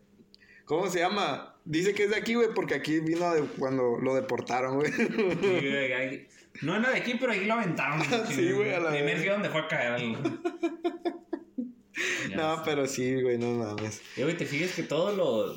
[0.67, 1.57] ¿Cómo se llama?
[1.65, 4.93] Dice que es de aquí, güey, porque aquí vino de cuando lo deportaron, güey.
[4.93, 6.29] Sí,
[6.63, 8.03] No era de aquí, pero ahí lo aventaron.
[8.29, 10.17] Sí, güey, a la Primer día donde fue a caer.
[12.37, 14.01] No, pero sí, güey, no mames.
[14.17, 15.57] Y, güey, te fijas que todos los...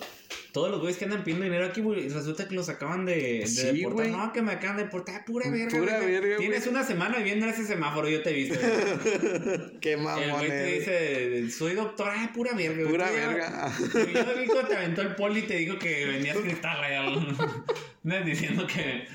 [0.52, 3.48] Todos los güeyes que andan pidiendo dinero aquí, güey, resulta que los acaban de, de
[3.48, 3.92] Sí, deportar.
[3.92, 4.12] güey.
[4.12, 5.26] No, que me acaban de deportar.
[5.26, 5.78] Pura verga.
[5.78, 6.12] Pura güey.
[6.12, 6.70] verga, Tienes güey.
[6.76, 8.56] una semana viviendo en ese semáforo, yo te he visto.
[8.58, 9.80] güey.
[9.82, 12.76] Qué El mamón güey te dice, soy doctor, ay, pura verga.
[12.84, 12.88] güey.
[12.90, 13.74] Pura verga.
[13.92, 17.02] Güey, Yo cuando te aventó el poli y te digo que vendías cristal allá.
[18.06, 19.08] Andas diciendo que,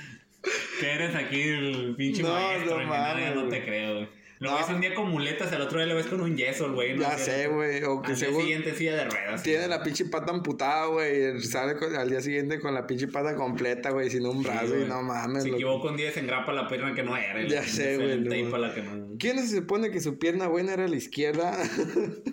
[0.78, 2.82] que eres aquí el pinche No, maestro.
[2.82, 3.64] no mames, no te güey.
[3.64, 4.08] creo, güey.
[4.40, 4.56] Lo No.
[4.56, 6.94] ves un día con muletas, el otro día lo ves con un yeso, el güey.
[6.96, 7.02] ¿no?
[7.02, 7.84] Ya sé, güey.
[7.84, 9.42] O que Al día siguiente silla de ruedas.
[9.42, 11.38] tiene la pinche pata amputada, güey.
[11.42, 14.68] Sale con- al día siguiente con la pinche pata completa, güey, sin un Sí, brazo.
[14.68, 14.82] güey.
[14.84, 15.42] y no mames.
[15.42, 15.56] Se loco.
[15.58, 17.46] equivoca un día se engrapa la pierna que no era.
[17.46, 19.16] Ya sé, güey, no.
[19.18, 21.62] ¿Quién se supone que su pierna buena era la izquierda?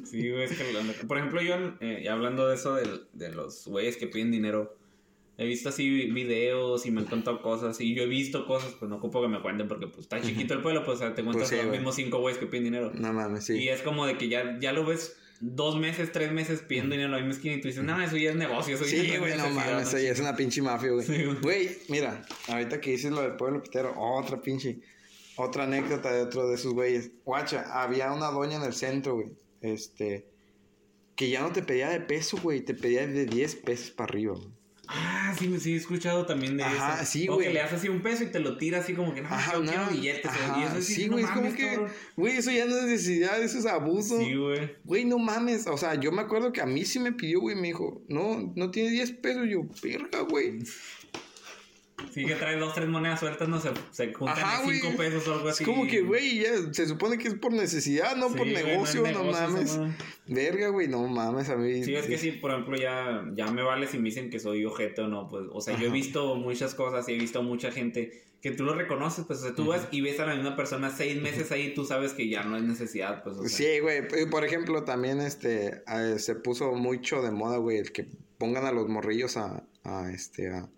[0.09, 3.97] Sí, güey, es que por ejemplo, yo eh, hablando de eso del- de, los güeyes
[3.97, 4.73] que piden dinero,
[5.38, 8.89] he visto así videos y me han contado cosas y yo he visto cosas, pues
[8.89, 11.23] no ocupo que me cuenten porque pues está chiquito el pueblo, pues o sea, te
[11.23, 11.79] cuentas Pues sí, con los güey.
[11.79, 12.91] mismos cinco güeyes que piden dinero.
[12.93, 13.57] no mames, sí.
[13.57, 17.09] Y es como de que ya, ya lo ves dos meses, tres meses pidiendo dinero
[17.13, 19.11] a la misma esquina y tú dices, no, eso ya es negocio, eso ya Sí,
[19.11, 21.05] es güey, no mames, eso ya es una pinche mafia, güey.
[21.05, 21.38] Sí, güey.
[21.41, 24.79] Güey, mira, ahorita que dices lo del pueblo pitero, otra pinche,
[25.35, 27.11] otra anécdota de otro de esos güeyes.
[27.23, 29.27] Guacha, había una doña en el centro, güey,
[29.61, 30.25] este,
[31.15, 34.33] que ya no te pedía de peso, güey, te pedía de 10 pesos para arriba,
[34.33, 34.56] güey.
[34.89, 37.11] Ah, sí, sí, he escuchado también de Ajá, eso.
[37.11, 37.47] sí, o güey.
[37.47, 39.53] que le haces así un peso y te lo tira así como que, no, Ajá,
[39.53, 40.25] yo no, quiero billetes.
[40.25, 41.91] ajá, y eso sí, güey, es como que, cabrón.
[42.15, 44.17] güey, eso ya no es necesidad, eso es abuso.
[44.19, 44.75] Sí, güey.
[44.85, 47.55] Güey, no mames, o sea, yo me acuerdo que a mí sí me pidió, güey,
[47.55, 50.59] me dijo, no, no tiene 10 pesos, yo, verga, güey.
[52.13, 55.33] Sí, que trae dos, tres monedas sueltas, no se, se juntan Ajá, cinco pesos o
[55.33, 55.63] algo Es así.
[55.65, 58.65] como que, güey, ya se supone que es por necesidad, no Sí, por no es
[58.65, 59.79] negocio, no, mames.
[60.27, 61.83] Verga, güey, no mames, a mí.
[61.83, 64.63] Sí, es que sí, por ejemplo, ya, ya me vale si me dicen que soy
[64.65, 67.71] ojete o no, pues, o sea, yo he visto muchas cosas y he visto mucha
[67.71, 70.55] gente que tú lo reconoces, pues, o sea, tú vas y ves a la misma
[70.55, 73.49] persona seis meses ahí y tú sabes que ya no es necesidad, pues, o sea.
[73.49, 77.91] Sí, güey, p- por ejemplo, también este eh, se puso mucho de moda, güey, el
[77.91, 80.69] que pongan a los morrillos a, a este a,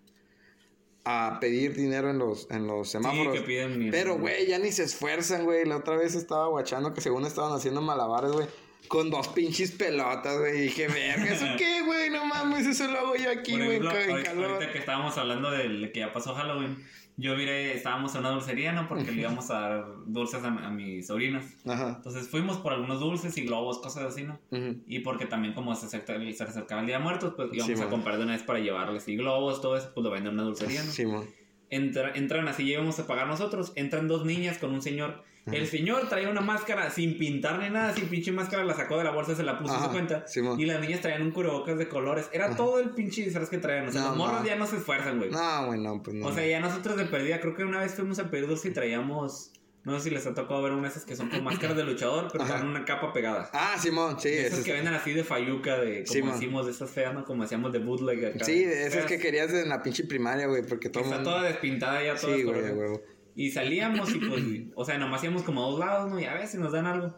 [1.12, 3.34] a pedir dinero en los en los semáforos.
[3.34, 3.92] que piden dinero.
[3.92, 5.66] Pero güey, ya ni se esfuerzan, güey.
[5.66, 8.48] La otra vez estaba guachando que según estaban haciendo malabares, güey,
[8.88, 10.62] con dos pinches pelotas, güey.
[10.62, 12.12] Dije, verga, ¿eso qué, güey?
[12.12, 16.02] No mames, eso lo hago yo aquí, güey, ahorita, ahorita que estábamos hablando del que
[16.02, 16.78] ya pasó Halloween,
[17.20, 18.88] yo miré, estábamos en una dulcería, ¿no?
[18.88, 21.46] Porque le íbamos a dar dulces a, a mis sobrinas.
[21.68, 21.94] Ajá.
[21.98, 24.40] Entonces fuimos por algunos dulces y globos, cosas así, ¿no?
[24.52, 24.78] ujú.
[24.88, 27.74] Y porque también como se acerca- se acercaba el Día de Muertos, pues íbamos Sí,
[27.74, 27.90] a man.
[27.90, 30.44] comprar de una vez para llevarles y globos, todo eso, pues lo venden en una
[30.44, 30.92] dulcería, ¿no?
[30.92, 31.26] Simón.
[31.72, 35.24] Entra- entran así, íbamos a pagar nosotros, entran dos niñas con un señor.
[35.52, 39.04] El señor traía una máscara sin pintar ni nada, sin pinche máscara, la sacó de
[39.04, 40.26] la bolsa, se la puso en Ajá, su cuenta.
[40.60, 42.30] Y las niñas traían un cubrebocas de colores.
[42.32, 43.88] Era todo el pinche disfraz que traían.
[43.88, 45.32] O sea, No, los morros ya no se esfuerzan, güey.
[45.32, 46.28] No, güey, no, pues no.
[46.28, 48.72] O sea, ya nosotros de perdida, creo que una vez fuimos a pedir dulce y
[48.74, 49.52] traíamos.
[49.86, 52.28] No sé si les ha tocado ver unas esas que son con máscaras de luchador,
[52.32, 52.56] pero Ajá.
[52.56, 53.50] traen una capa pegada.
[53.54, 56.34] Ah, Simón, sí, esas esas- que venden así de fayuca, de como Sí, man.
[56.34, 57.24] decimos, de esas feas, ¿no?
[57.24, 58.44] Como decíamos de bootleg acá.
[58.44, 61.30] Sí, de esas Feas, que querías en la pinche primaria, güey, porque todo Está mundo-
[61.32, 63.02] toda despintada ya, toda Sí, güey, huevo.
[63.36, 64.44] Y salíamos y pues,
[64.76, 66.20] o sea, nomás íbamos como a dos lados, ¿no?
[66.20, 67.16] Y a ver si nos dan algo.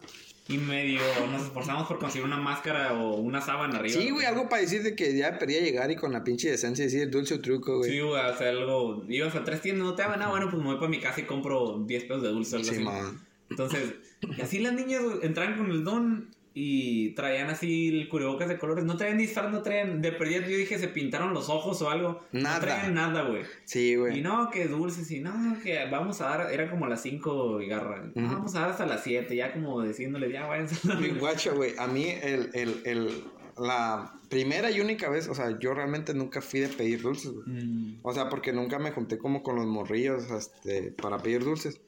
[0.51, 0.99] Y medio
[1.31, 3.99] nos esforzamos por conseguir una máscara o una sábana arriba.
[4.01, 6.83] Sí, güey, algo para decir de que ya quería llegar y con la pinche decencia
[6.85, 7.91] decir dulce o truco, güey.
[7.91, 9.03] Sí, güey, o sea, algo.
[9.07, 11.21] Ibas a tres tiendas, no te daban nada, bueno, pues me voy para mi casa
[11.21, 12.83] y compro 10 pesos de dulce o algo Sí, así.
[12.83, 13.25] man.
[13.49, 13.93] Entonces,
[14.37, 18.83] y así las niñas entraban con el don y traían así el cubrebocas de colores.
[18.83, 20.01] No traían disfraz, no traían.
[20.01, 22.21] De perdida, yo dije, se pintaron los ojos o algo.
[22.31, 22.55] Nada.
[22.55, 23.43] No traían nada, güey.
[23.65, 24.21] Sí, Y güey.
[24.21, 25.31] no, que dulces, y no,
[25.63, 26.51] que vamos a dar.
[26.51, 28.03] Era como las 5 y garra.
[28.15, 28.33] "No, Ujú.
[28.35, 30.75] Vamos a dar hasta las 7, ya como diciéndole, ya váyanse.
[30.95, 31.19] Mi verga".
[31.19, 31.73] guacha, güey.
[31.77, 33.23] A mí, el, el, el,
[33.57, 37.47] la primera y única vez, o sea, yo realmente nunca fui de pedir dulces, güey.
[37.47, 37.99] Mm.
[38.01, 41.79] O sea, porque nunca me junté como con los morrillos, este, para pedir dulces.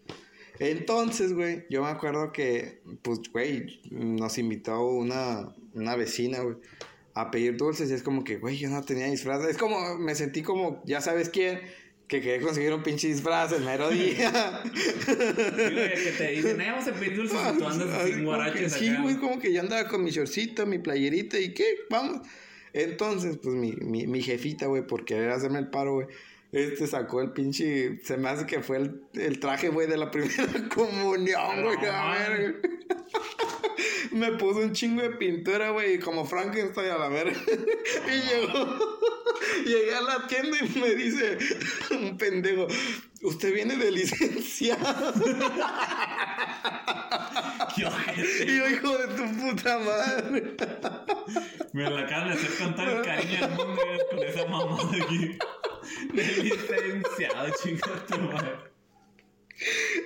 [0.59, 6.57] Entonces, güey, yo me acuerdo que, pues, güey, nos invitó una, una vecina, güey,
[7.15, 9.43] a pedir dulces y es como que, güey, yo no tenía disfraz.
[9.45, 11.59] Es como, me sentí como, ya sabes quién,
[12.07, 14.61] que quería conseguir un pinche disfraz el mero día.
[14.63, 18.73] Sí, güey, que te dicen, "Ay, vamos a pedir dulces y tú andas sin guaraches
[18.73, 22.27] Sí, güey, como que yo andaba con mi shortcito, mi playerita y qué, vamos.
[22.73, 26.07] Entonces, pues mi, mi, mi jefita, güey, por querer hacerme el paro, güey,
[26.53, 30.11] este sacó el pinche, se me hace que fue el, el traje, güey, de la
[30.11, 32.61] primera comunión, güey, a ver.
[34.11, 37.35] Me puso un chingo de pintura, güey, y como Frankenstein a la verga.
[38.07, 38.77] y llegó,
[39.65, 41.39] llegué a la tienda y me dice
[41.89, 42.67] un pendejo,
[43.23, 45.13] usted viene de licenciado.
[47.75, 50.55] Y yo, hijo de tu puta madre.
[51.73, 53.81] Me la acaban de hacer con todo el cariño del mundo
[54.11, 55.37] con esa mamada aquí.
[56.13, 58.57] De licenciado, chingada tu madre.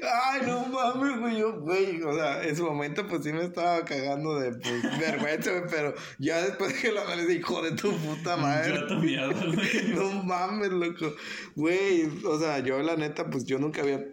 [0.04, 1.38] Ay, no mames, güey.
[1.38, 5.52] Yo, güey, o sea, en su momento, pues sí me estaba cagando de pues, vergüenza,
[5.52, 5.64] güey.
[5.70, 8.80] Pero ya después que lo analicé, hijo de tu puta madre.
[8.90, 9.94] Yo güey.
[9.94, 11.14] No mames, loco.
[11.56, 14.04] Güey, o sea, yo la neta, pues yo nunca había.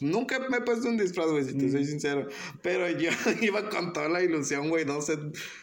[0.00, 2.26] Nunca me he puesto un disfraz, güey, si te soy sincero.
[2.62, 3.10] Pero yo
[3.40, 5.18] iba con toda la ilusión, güey, no sé.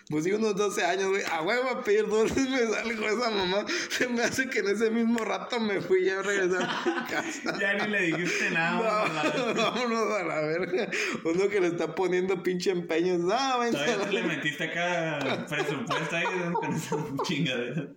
[0.09, 1.23] Pues sí, unos 12 años, güey.
[1.31, 3.65] A huevo a pedir dulces, me salgo esa mamá.
[3.89, 7.07] Se me hace que en ese mismo rato me fui ya a regresar a mi
[7.11, 7.59] casa.
[7.59, 9.07] Ya ni le dijiste nada.
[9.35, 9.53] No.
[9.57, 10.89] Vámonos a la verga.
[11.23, 13.17] Uno que le está poniendo pinche empeño.
[13.17, 16.53] No, vente Todavía te le metiste acá presupuesto ahí ¿no?
[16.53, 17.87] con esa chingadera.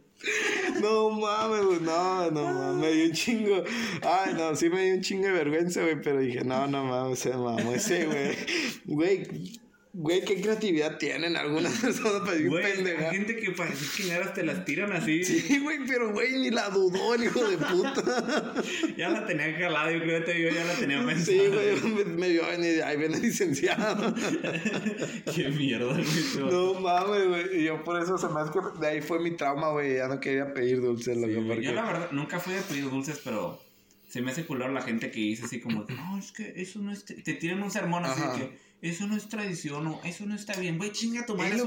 [0.81, 1.81] No mames, güey.
[1.81, 2.77] No, no mames.
[2.77, 3.65] Me dio un chingo.
[4.03, 6.01] Ay, no, sí me dio un chingo de vergüenza, güey.
[6.03, 8.37] Pero dije, no, no mames, se mamó ese, güey.
[8.85, 9.61] Güey,
[9.93, 13.11] güey, qué creatividad tienen algunas personas para decir pendeja.
[13.11, 15.25] hay gente que parece chingadas te las tiran así.
[15.25, 18.55] Sí, güey, pero güey, ni la dudó el hijo de puta.
[18.97, 21.25] Ya la tenía calada, yo creo que yo ya la tenía pensada.
[21.25, 22.83] Sí, güey, me, me vio venir.
[22.83, 24.15] Ahí viene licenciado.
[25.35, 26.51] Qué mierda, güey.
[26.51, 27.61] No mames, güey.
[27.61, 29.97] Y yo por eso se me hace que de ahí fue mi trauma, güey.
[29.97, 31.47] Ya no quería pedir dulces, Sí, loco.
[31.47, 31.63] porque...
[31.63, 33.61] Yo la verdad nunca fui de pedir dulces, pero
[34.09, 36.93] se me hace culero la gente que dice así como no, es que eso no
[36.93, 37.05] es...
[37.05, 38.37] Te, te tiran un sermón así Ajá.
[38.37, 40.79] que eso no es tradición o eso no está bien.
[40.79, 41.57] Güey, chinga tu madre.
[41.57, 41.63] Es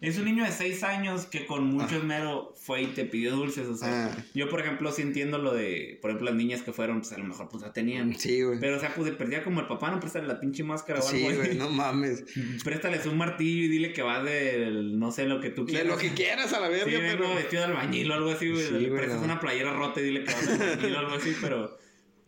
[0.00, 3.66] es un niño de 6 años que con mucho esmero fue y te pidió dulces.
[3.68, 4.24] O sea, Ah.
[4.34, 7.18] yo por ejemplo sí entiendo lo de, por ejemplo, las niñas que fueron, pues a
[7.18, 8.14] lo mejor pues ya tenían.
[8.18, 8.58] Sí, güey.
[8.60, 11.08] Pero, o sea, pues de perdía como el papá, no préstale la pinche máscara o
[11.08, 11.30] algo.
[11.30, 12.24] Sí, güey, no mames.
[12.64, 15.88] Préstales un martillo y dile que va del, no sé, lo que tú De quieras.
[15.88, 17.34] lo que quieras a la verga, Sí, pero.
[17.34, 18.66] vestido de albañil o algo así, güey.
[18.66, 19.24] Sí, le prestas no.
[19.24, 21.78] una playera rota y dile que vas de albañil o algo así, pero...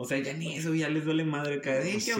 [0.00, 1.84] O sea, ya ni eso, ya les duele madre caer.
[1.84, 2.12] Eh, Sí,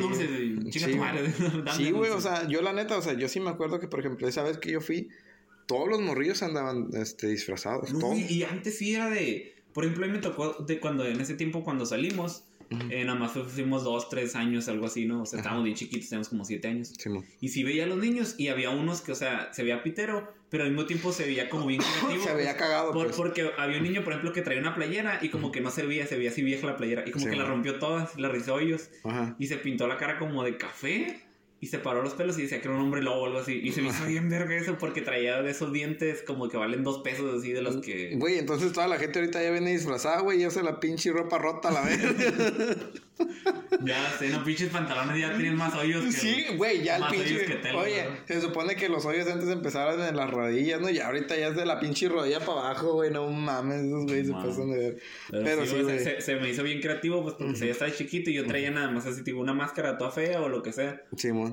[0.71, 1.33] chica sí, tu madre.
[1.77, 4.01] Sí, güey, o sea, yo la neta, o sea, yo sí me acuerdo que, por
[4.01, 5.11] ejemplo, esa vez que yo fui,
[5.67, 7.93] todos los morrillos andaban este, disfrazados.
[7.93, 8.19] No, todos.
[8.19, 9.55] y, antes sí era de...
[9.73, 12.83] Por ejemplo, a mí me tocó de cuando en ese tiempo cuando salimos, Ujú.
[12.91, 15.23] eh, nada más fuimos dos, tres años, algo así, ¿no?
[15.23, 15.43] O sea, Ajá.
[15.43, 16.95] estábamos bien chiquitos, teníamos como siete años.
[16.99, 17.25] Simón.
[17.41, 20.35] Y sí veía a los niños y había unos que, o sea, se veía pitero,
[20.51, 22.25] pero al mismo tiempo se veía como bien creativo.
[22.25, 23.17] Se veía cagado, Por- pues.
[23.17, 26.07] Porque había un niño, por ejemplo, que traía una playera y como que no servía,
[26.07, 27.05] se veía así vieja la playera.
[27.07, 28.91] Y como Sí, que la rompió toda, la rizó hoyos.
[29.05, 29.37] Ajá.
[29.39, 31.23] Y se pintó la cara como de café.
[31.61, 33.61] Y se paró los pelos y decía que era un hombre lobo o algo así.
[33.63, 36.85] Y se me hizo bien verga eso porque traía de esos dientes como que valen
[36.85, 38.15] dos pesos así de los que...
[38.17, 41.39] Güey, entonces toda la gente ahorita ya viene disfrazada, güey, y usa la pinche ropa
[41.39, 42.77] rota a la verga.
[43.85, 46.13] Ya sé, no pinches pantalones ya tienen más hoyos que...
[46.13, 47.47] Sí, güey, ya el más hoyos pinche.
[47.47, 50.89] que tela, Oye, se supone que los hoyos antes empezaron en las rodillas, ¿no?
[50.91, 53.11] Y ahorita ya es de la pinche rodilla para abajo, güey.
[53.11, 54.99] No mames, esos güeyes se pasan de ver.
[55.31, 55.99] Pero, Pero sí, sí, güey, güey.
[55.99, 58.91] se, se me hizo bien creativo pues porque ya estaba chiquito y yo traía nada
[58.91, 61.03] más así tipo una máscara toda fea o lo que sea.
[61.17, 61.48] Simón.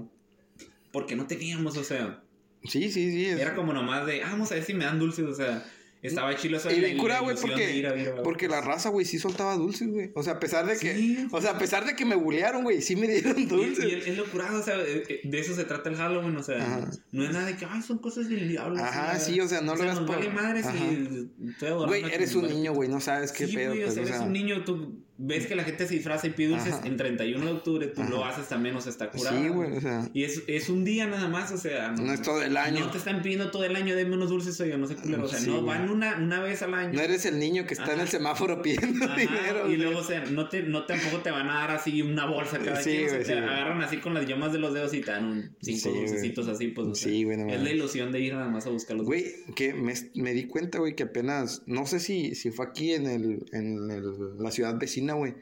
[0.96, 2.24] Porque no teníamos, o sea...
[2.64, 3.26] Sí, sí, sí.
[3.26, 5.64] es- Era como nomás de, ah, vamos a ver si me dan dulces, o sea,
[6.02, 6.72] estaba chilo eso.
[6.72, 10.12] Y bien cura, güey, porque, ir a porque la raza, güey, sí soltaba dulces, güey.
[10.16, 10.96] O sea, a pesar de que.
[10.96, 11.28] Sí.
[11.32, 13.86] O sea, a pesar de que me bullearon, güey, sí me dieron Y, dulces.
[13.86, 16.38] y es, es lo curado, o sea, eh, eh, de eso se trata el Halloween,
[16.38, 16.90] o sea, Ajá.
[17.12, 18.82] no es nada de que, ay, son cosas del diablo.
[18.82, 20.72] Ajá, sí, o sea, no o lo sea, nos por- vale madre Ajá.
[20.72, 21.88] si estoy adorando.
[21.88, 23.72] Güey, eres un niño, güey, no sabes qué Sí, pedo.
[23.74, 26.32] güey, o pues, sea, eres un niño, tú ves que la gente se disfraza y
[26.32, 29.42] pide dulces en 31 de octubre, tú lo haces también, o sea, está curado.
[29.42, 31.92] Sí, güey, o sea, Y es, es un día nada más, o sea.
[31.94, 32.82] no es todo el año.
[32.82, 35.24] No te están pidiendo todo el año, deme unos dulces, oiga, no sé culero.
[35.24, 35.78] O sea, Sí, no, güey.
[35.78, 36.94] van una, una vez al año.
[36.94, 39.60] No eres el niño que está en el semáforo pidiendo Ajá, dinero.
[39.62, 39.78] y güey.
[39.78, 42.82] luego, o sea, no, te, no tampoco te van a dar así una bolsa cada
[42.82, 43.06] Sí, quien.
[43.06, 43.44] o sea, güey, te güey.
[43.46, 46.68] agarran así con las yemas de los dedos y te dan un cinco dulcecitos así,
[46.68, 46.88] pues.
[46.88, 49.06] o sea, Sí, güey, no Es la ilusión de ir nada más a buscar los
[49.06, 52.92] Güey, que me, me di cuenta, güey, que apenas, no sé si, si fue aquí
[52.94, 55.36] en, el, en el- la ciudad vecina, güey,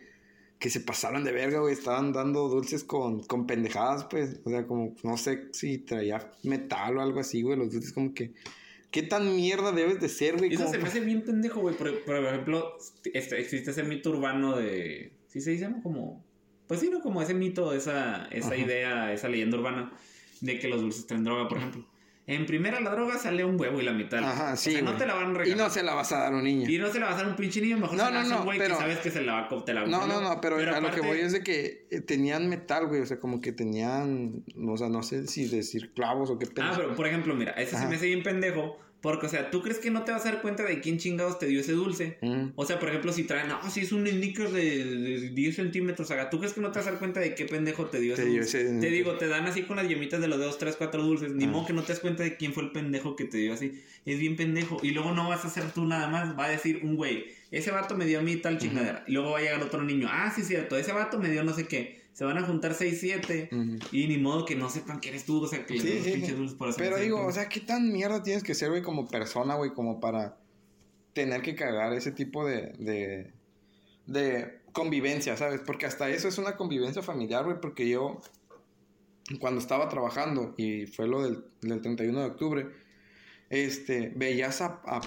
[0.59, 4.65] que se pasaron de verga, güey, estaban dando dulces con, con pendejadas, pues, o sea,
[4.65, 8.33] como, no sé si traía metal o algo así, güey, los dulces como que,
[8.93, 10.53] ¿qué tan mierda debes de ser, güey?
[10.53, 11.75] Eso se me hace bien pendejo, güey.
[11.75, 12.77] Por, por ejemplo,
[13.11, 15.11] este, existe ese mito urbano de.
[15.27, 15.67] ¿Sí se dice?
[15.67, 15.81] no?
[15.81, 16.23] Como.
[16.67, 17.01] Pues sí, ¿no?
[17.01, 18.57] Como ese mito, esa, esa Ajá.
[18.57, 19.91] idea, esa leyenda urbana
[20.41, 21.85] de que los dulces traen droga, por ejemplo.
[22.25, 24.19] En primera, la droga sale un huevo y la mitad.
[24.23, 25.57] Ajá, O sí, sea, no te la van a Y regalar.
[25.57, 26.69] no se la vas a dar a un niño.
[26.69, 28.23] Y no se la vas a dar a un pinche niño, mejor No, se la
[28.23, 30.07] no, a un güey pero- que sabes que se la va a te la No,
[30.07, 33.05] no, no, pero, a lo que voy es de que eh, tenían metal, güey, o
[33.05, 36.65] sea, como que tenían, o sea, no sé si decir clavos o qué pedo.
[36.65, 37.89] Ah, pero por ejemplo, mira, ese se Ajá.
[37.89, 38.77] me hace bien pendejo.
[39.03, 41.37] Porque, o sea, ¿tú crees que no te vas a dar cuenta de quién chingados
[41.37, 42.17] te dio ese dulce?
[42.21, 42.51] Mm.
[42.55, 46.09] O sea, por ejemplo, si traen, no, si es un sneakers de, de 10 centímetros,
[46.09, 47.99] o sea, ¿tú crees que no te vas a dar cuenta de qué pendejo te
[47.99, 48.61] dio Te ese dio dulce?
[48.61, 51.33] ese- Te digo, te dan así con las yemitas de los dedos 3, 4 dulces,
[51.33, 51.47] ni Ah.
[51.49, 53.83] modo que no te das cuenta de quién fue el pendejo que te dio así.
[54.05, 54.79] Es bien pendejo.
[54.81, 57.71] Y luego no vas a hacer tú nada más, va a decir un güey, ese
[57.71, 59.03] vato me dio a mí tal chingadera.
[59.05, 61.53] Y luego va a llegar otro niño, ah, sí, cierto, ese vato me dio no
[61.53, 62.02] sé qué.
[62.13, 63.49] Se van a juntar 6, 7.
[63.51, 63.77] Ujú.
[63.91, 66.05] Y ni modo que no sepan que eres tú, o sea, que Sí, des los
[66.05, 68.69] sí, pinches dulces por hacer Pero digo, o sea, ¿qué tan mierda tienes que ser,
[68.69, 70.37] güey, como persona, güey, como para
[71.13, 73.33] tener que cagar ese tipo de, de,
[74.05, 75.61] de convivencia, ¿sabes?
[75.65, 78.19] Porque hasta eso es una convivencia familiar, güey, porque yo,
[79.39, 82.67] cuando estaba trabajando, y fue lo del, del 31 de octubre,
[83.49, 85.01] este, veías a, a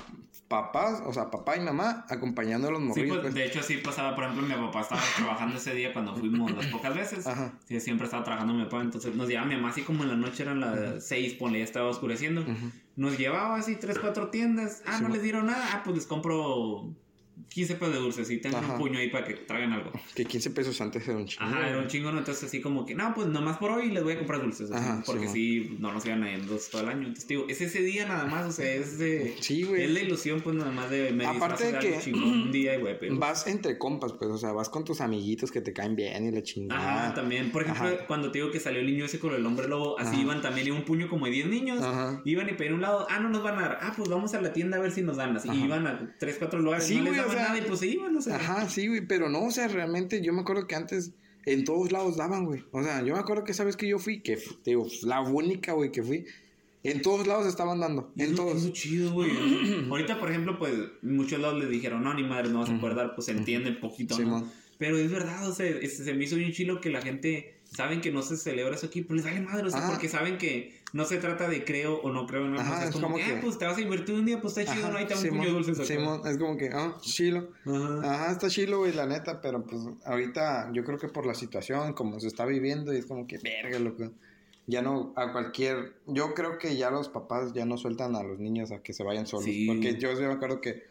[0.49, 3.09] papás, o sea, papá y mamá acompañando a los Sí, morrillos.
[3.17, 3.35] pues, pues.
[3.35, 6.67] de hecho sí pasaba, por ejemplo, mi papá estaba trabajando ese día cuando fuimos las
[6.67, 7.27] pocas veces.
[7.27, 7.53] Ajá.
[7.67, 10.17] Sí, siempre estaba trabajando mi papá, entonces nos llevaba mi mamá así como en la
[10.17, 12.45] noche eran las seis, ponle, ya estaba oscureciendo.
[12.97, 14.83] Nos llevaba así tres, cuatro tiendas.
[14.87, 15.67] Ah, Sí, no les dieron nada.
[15.73, 16.95] Ah, pues les compro
[17.49, 18.73] 15 pesos de dulces y tengo Ajá.
[18.75, 19.93] un puño ahí para que traigan algo.
[20.15, 21.45] Que 15 pesos antes era un chingo.
[21.45, 22.19] Ajá, era un chingo, ¿no?
[22.19, 24.71] Entonces así como que, no, pues nomás por hoy les voy a comprar dulces.
[24.73, 27.01] Ajá, porque sí, sí, no nos iban a ir dulces todo el año.
[27.09, 29.37] Entonces, digo, es ese día nada más, o sea, es de...
[29.41, 29.85] Sí, güey.
[29.85, 31.13] Es la ilusión, pues, nada más de...
[31.13, 33.17] Me Aparte de que- chingón un día y, güey, pero...
[33.19, 36.31] Vas entre compas, pues, o sea, vas con tus amiguitos que te caen bien y
[36.31, 37.05] la chingada.
[37.07, 37.53] Ajá, también.
[37.53, 38.07] Por ejemplo, Ajá.
[38.07, 40.21] cuando te digo que salió el niño ese con el hombre lobo, así Ajá.
[40.23, 41.83] iban también, y un puño como de 10 niños.
[41.83, 42.23] Ajá.
[42.25, 43.79] Iban y pedían un lado, ah, no nos van a dar.
[43.83, 45.37] Ah, pues vamos a la tienda a ver si nos dan.
[45.37, 47.87] Así iban a 3, 4 lugares, Sí, no les o sea, nada y pues se
[47.89, 48.37] iban, o sea.
[48.37, 51.13] Ajá, sí, güey, pero no, o sea, realmente yo me acuerdo que antes
[51.45, 52.65] en todos lados daban, güey.
[52.73, 55.21] O sea, yo me acuerdo que esa vez que yo fui, que te digo, la
[55.21, 56.25] única, güey, que fui,
[56.83, 58.57] en todos lados estaban dando, Y es en lo- todos.
[58.59, 59.31] Es lo chido, güey.
[59.91, 60.73] Ahorita, por ejemplo, pues
[61.03, 63.71] muchos lados les dijeron, no, ni madre, no vas a poder dar, pues se entiende
[63.71, 64.25] un poquito, ¿no?
[64.25, 64.53] Simón.
[64.79, 68.01] Pero es verdad, o sea, es- se me hizo bien chilo que la gente saben
[68.01, 70.76] que no se celebra eso aquí, pero les vale madre, o sea, porque saben que
[70.93, 73.17] no se trata de creo o no creo, Ajá, o sea, es es como, como
[73.17, 75.15] que, ah, pues te vas a invertir un día, pues está chido, Ajá, no, da
[75.15, 75.85] un Simón, acá.
[75.85, 77.49] Simón, es como que, ah, chilo.
[77.67, 78.01] Ajá.
[78.15, 81.93] Ajá, está chilo, güey, la neta, pero pues ahorita yo creo que por la situación,
[81.93, 84.11] como se está viviendo, y es como que, verga, loco.
[84.69, 85.95] Ya no, a cualquier.
[86.07, 89.05] Yo creo que ya los papás ya no sueltan a los niños a que se
[89.05, 89.45] vayan solos.
[89.45, 89.67] Sí.
[89.67, 90.85] Porque yo sí me acuerdo que.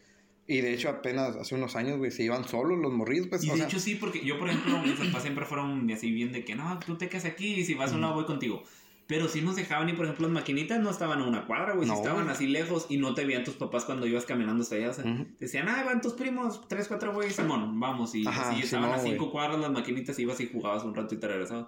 [0.47, 3.43] Y de hecho, apenas hace unos años, güey, se iban solos los morridos, pues.
[3.43, 6.11] Y o de sea, hecho sí, porque yo, por ejemplo, mis papás siempre fueron así
[6.11, 8.25] bien de que, no, tú te quedas aquí y si vas a un lado voy
[8.25, 8.63] contigo.
[9.07, 11.87] Pero sí nos dejaban y, por ejemplo, las maquinitas no estaban a una cuadra, güey.
[11.87, 12.35] No, si estaban güey.
[12.35, 14.89] así lejos y no te veían tus papás cuando ibas caminando hasta allá.
[14.89, 15.27] O sea, Ujú.
[15.39, 18.15] decían, ah, van tus primos, tres, cuatro güeyes, Simón, vamos.
[18.15, 19.31] Y Ajá, así estaban a cinco güey.
[19.31, 21.67] cuadras las maquinitas, ibas y jugabas un rato y te regresabas.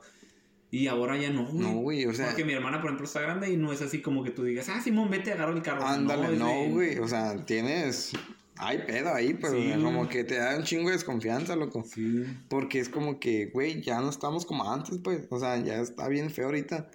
[0.72, 1.60] Y ahora ya no, güey.
[1.64, 2.26] No, güey, o sea.
[2.26, 4.68] Porque mi hermana, por ejemplo, está grande y no es así como que tú digas,
[4.70, 5.86] ah, Simón, vete, agarro el carro.
[5.86, 6.98] Ándale, no, güey.
[6.98, 8.14] O sea, tienes.
[8.60, 9.84] Hay pedo ahí, pero Sí, güey.
[9.84, 11.84] como que te da un chingo de desconfianza, loco.
[11.86, 12.26] Sí.
[12.50, 15.28] Porque es como que, güey, ya no estamos como antes, pues.
[15.30, 16.90] O sea, ya está bien feo ahorita.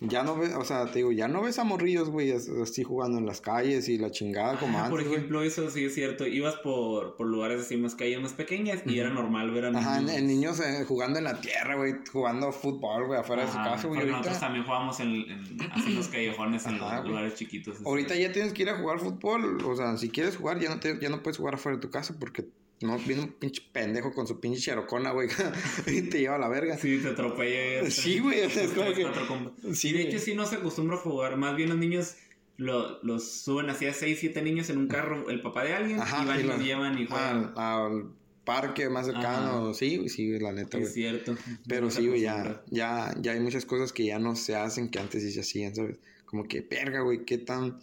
[0.00, 2.82] Ya no ves, o sea, te digo, ya no ves a morrillos, güey, as- así
[2.82, 4.90] jugando en las calles y la chingada como Ah, antes.
[4.90, 5.14] por güey.
[5.14, 6.26] ejemplo, eso sí es cierto.
[6.26, 9.86] Ibas por, por lugares así más calles más pequeñas y era normal ver a niños.
[9.86, 13.56] Ajá, en, niños eh, jugando en la tierra, güey, jugando fútbol, güey, afuera de su
[13.56, 14.00] Ajá, casa, güey.
[14.00, 17.08] Ahorita, nosotros también jugábamos en, en así los callejones en Ajá, los güey.
[17.08, 17.76] lugares chiquitos.
[17.76, 17.84] así.
[17.86, 19.62] ahorita ya tienes que ir a jugar fútbol.
[19.64, 21.88] O sea, si quieres jugar, ya no, te, ya no puedes jugar afuera de tu
[21.90, 22.44] casa porque
[22.80, 25.28] no viene un pinche pendejo con su pinche cherocona, güey,
[25.86, 26.76] y te lleva a la verga.
[26.76, 27.90] Sí, te atropella.
[27.90, 29.74] Sí, güey, o sea, es como que-.
[29.74, 31.36] Sí, de hecho, sí no se acostumbra a jugar.
[31.36, 32.16] Más bien los niños
[32.58, 36.00] lo- los suben así a 6, 7 niños en un carro, el papá de alguien,
[36.00, 37.52] Ajá, y van y, los lo- llevan y juegan.
[37.56, 38.04] al, al
[38.44, 39.74] parque más cercano.
[39.74, 40.92] Sí, güey, sí, la neta, es güey.
[40.94, 41.36] cierto.
[41.66, 44.88] Pero No sí, güey, ya, ya, ya hay muchas cosas que ya no se hacen
[44.90, 45.96] que antes sí se hacían, ¿sabes?
[46.26, 47.78] Como que, verga, güey, qué tan...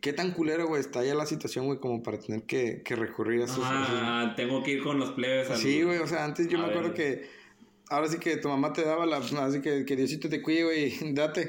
[0.00, 3.42] ¿Qué tan culero, güey, está ya la situación, güey, como para tener que, que recurrir
[3.42, 3.60] a esos...
[3.62, 5.50] Ah, tengo que ir con los plebes.
[5.50, 7.38] al- Sí, güey, o sea, antes yo A me acuerdo que...
[7.92, 9.16] Ahora sí que tu mamá te daba la...
[9.16, 11.48] Así que, que Diosito te cuide, güey, date.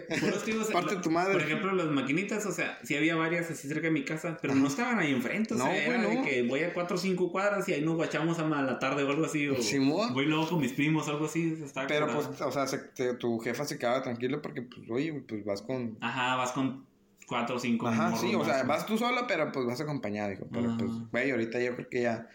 [0.73, 1.33] Parte la- de tu madre.
[1.33, 4.55] Por ejemplo, las maquinitas, o sea, sí había varias así cerca de mi casa, pero
[4.55, 5.53] no estaban ahí enfrente.
[5.53, 7.81] O No, sea, güey, era de que voy a cuatro o cinco cuadras y ahí
[7.85, 9.47] nos guachamos a la tarde o algo así.
[9.49, 10.13] O Simón.
[10.15, 11.57] Voy luego con mis primos o algo así.
[11.87, 12.27] Pero curado.
[12.27, 15.61] pues, o sea, se- te- tu jefa se quedaba tranquila porque, pues, oye, pues vas
[15.61, 15.95] con...
[16.01, 16.89] Ajá, vas con
[17.31, 17.87] cuatro o cinco.
[17.87, 20.47] Ajá, sí, o sea, vas tú solo, pero pues vas acompañado, dijo.
[20.51, 20.77] Pero Ajá.
[20.77, 22.27] pues, güey, ahorita yo creo que ya.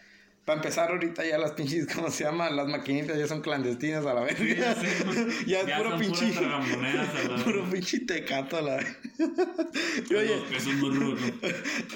[0.43, 2.49] Para empezar, ahorita ya las pinches, ¿cómo se llama?
[2.49, 4.37] Las maquinitas ya son clandestinas a la vez.
[4.39, 4.87] Sí, ya sé.
[5.45, 6.33] ya es Ya puro pinche.
[7.45, 8.97] Puro pinche tecato a la vez.
[10.09, 10.41] y oye,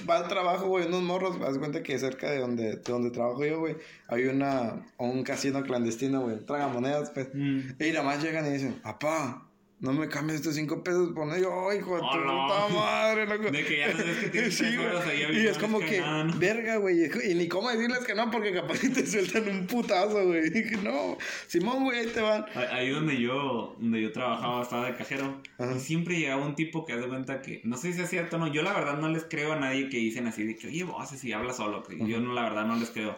[0.07, 1.41] va al trabajo, güey, unos morros.
[1.41, 3.77] Haz cuenta que cerca de donde, de donde trabajo yo, güey,
[4.09, 6.45] hay una, un casino clandestino, güey.
[6.45, 7.29] Tragamonedas, pues.
[7.33, 7.61] Mm.
[7.79, 9.47] Y nada más llegan y dicen, papá,
[9.81, 11.69] no me cambies estos cinco pesos por medio.
[11.69, 12.67] ¡Ay, hijo de tu Hola.
[12.69, 13.51] puta madre, loco!
[13.51, 16.23] De que ya no ves que tienes Sí, ahí Y es como que que, nada,
[16.25, 16.37] ¿no?
[16.37, 17.05] verga, güey.
[17.29, 20.49] Y ni cómo decirles que no, porque capaz que te sueltan un putazo, güey.
[20.51, 21.17] Dije, no,
[21.47, 22.45] Simón, güey, ahí te van.
[22.55, 25.41] Ahí- donde yo, donde yo trabajaba, estaba de cajero.
[25.57, 25.75] Ajá.
[25.75, 28.39] Y siempre llegaba un tipo que hace cuenta que, no sé si es cierto o
[28.39, 30.83] no, yo la verdad no les creo a nadie que dicen así de que, oye,
[30.83, 31.81] vos si habla solo.
[31.83, 33.15] que Yo no, la verdad no les creo.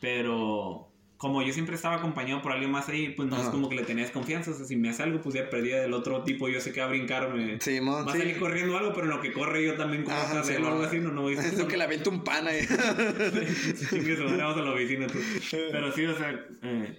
[0.00, 3.76] Pero como yo siempre estaba acompañado por alguien más ahí, pues no es como que
[3.76, 4.50] le tenías confianza.
[4.50, 6.48] O sea, si me hace algo, pues ya perdía del otro tipo.
[6.48, 7.58] Yo sé que va a brincarme.
[7.60, 8.18] Simón, Va a sí.
[8.20, 10.98] salir corriendo algo, pero en lo que corre yo también corro Ajá, o algo así.
[10.98, 12.60] No, no voy a Es lo que le avienta un pan ahí.
[13.90, 15.18] Chingue su madre, vamos a la oficina tú.
[15.50, 16.98] Pero sí, o sea, eh,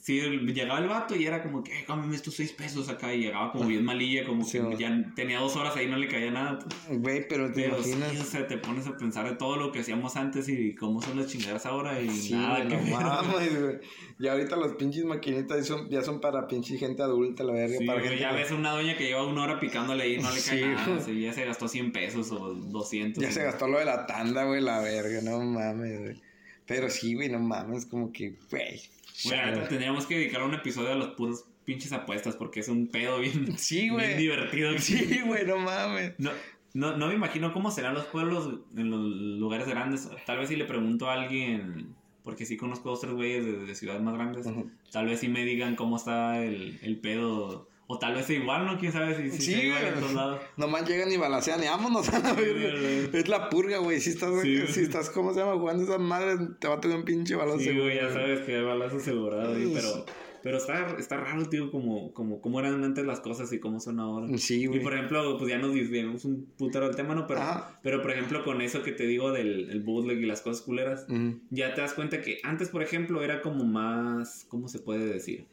[0.00, 3.14] sí, llegaba el vato y era como que, eh, cómeme estos seis pesos acá.
[3.14, 6.08] Y llegaba como bien malilla, como Sí, que ya tenía dos horas ahí, no le
[6.08, 6.58] caía nada.
[6.58, 6.98] pues.
[7.00, 8.20] Güey, pero te Pero sí, imaginas.
[8.26, 11.18] o sea, te pones a pensar de todo lo que hacíamos antes y cómo son
[11.18, 13.80] las chingadas ahora y Sí, nada que ver.
[14.18, 17.78] Y ahorita los pinches maquinitas ya son, ya son para pinche gente adulta, la verga.
[17.78, 20.18] Sí, para gente ya que- ves una doña que lleva una hora picándole ahí y
[20.18, 20.96] no le cae Sí, nada.
[20.96, 23.22] o sea, ya se gastó 100 pesos o 200.
[23.22, 26.20] Ya se gastó lo de la tanda, güey, la verga, no mames, güey.
[26.66, 28.80] Pero sí, güey, no mames, como que, güey.
[29.24, 32.88] Güey, ahorita tendríamos que dedicar un episodio a los puros pinches apuestas porque es un
[32.88, 34.78] pedo bien, Sí, bien divertido.
[34.78, 36.14] Sí, güey, no mames.
[36.18, 36.30] No,
[36.74, 40.08] no, no me imagino cómo serán los pueblos en los lugares grandes.
[40.26, 43.74] Tal vez si le pregunto a alguien, porque sí conozco dos tres güeyes de, de
[43.74, 44.46] ciudades más grandes,
[44.90, 47.68] tal vez sí me digan cómo está el, el pedo.
[47.92, 48.78] O tal vez igual, ¿no?
[48.78, 49.94] ¿Quién sabe si, si Sí, en güey.
[49.98, 50.40] todos lados?
[50.56, 52.70] Nomás llegan y balacean y vámonos a la verga.
[52.78, 53.10] güey.
[53.20, 54.00] Es la purga, güey.
[54.00, 54.68] Si estás, Sí, güey.
[54.72, 55.54] si estás, ¿cómo se llama?
[55.58, 57.58] Jugando esas madres, te va a tener un pinche balazo.
[57.58, 60.04] Sí, güey, ya sabes que hay balazo asegurado ahí, pero...
[60.42, 64.00] Pero está, está raro, tío, como, como, cómo eran antes las cosas y cómo son
[64.00, 64.26] ahora.
[64.38, 64.82] Sí, Y güey.
[64.82, 67.26] por ejemplo, pues ya nos desviamos un putero del tema, ¿no?
[67.26, 67.78] Pero, Ajá.
[67.82, 71.04] pero por ejemplo, con eso que te digo del el bootleg y las cosas culeras,
[71.50, 75.46] ya te das cuenta que antes, por ejemplo, era como más, ¿cómo se puede decir?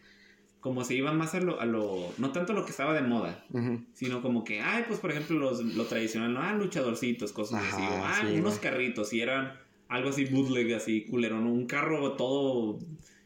[0.60, 3.46] Como se iban más a lo, a lo, no tanto lo que estaba de moda,
[3.94, 6.42] sino como que, ay, pues por ejemplo, los, lo tradicional, ¿no?
[6.42, 8.62] Ah, luchadorcitos, cosas Ajá, así, o ah, sí, unos güey.
[8.72, 9.54] carritos, y eran
[9.88, 11.52] algo así bootleg, así culero, ¿no?
[11.52, 12.80] Un carro todo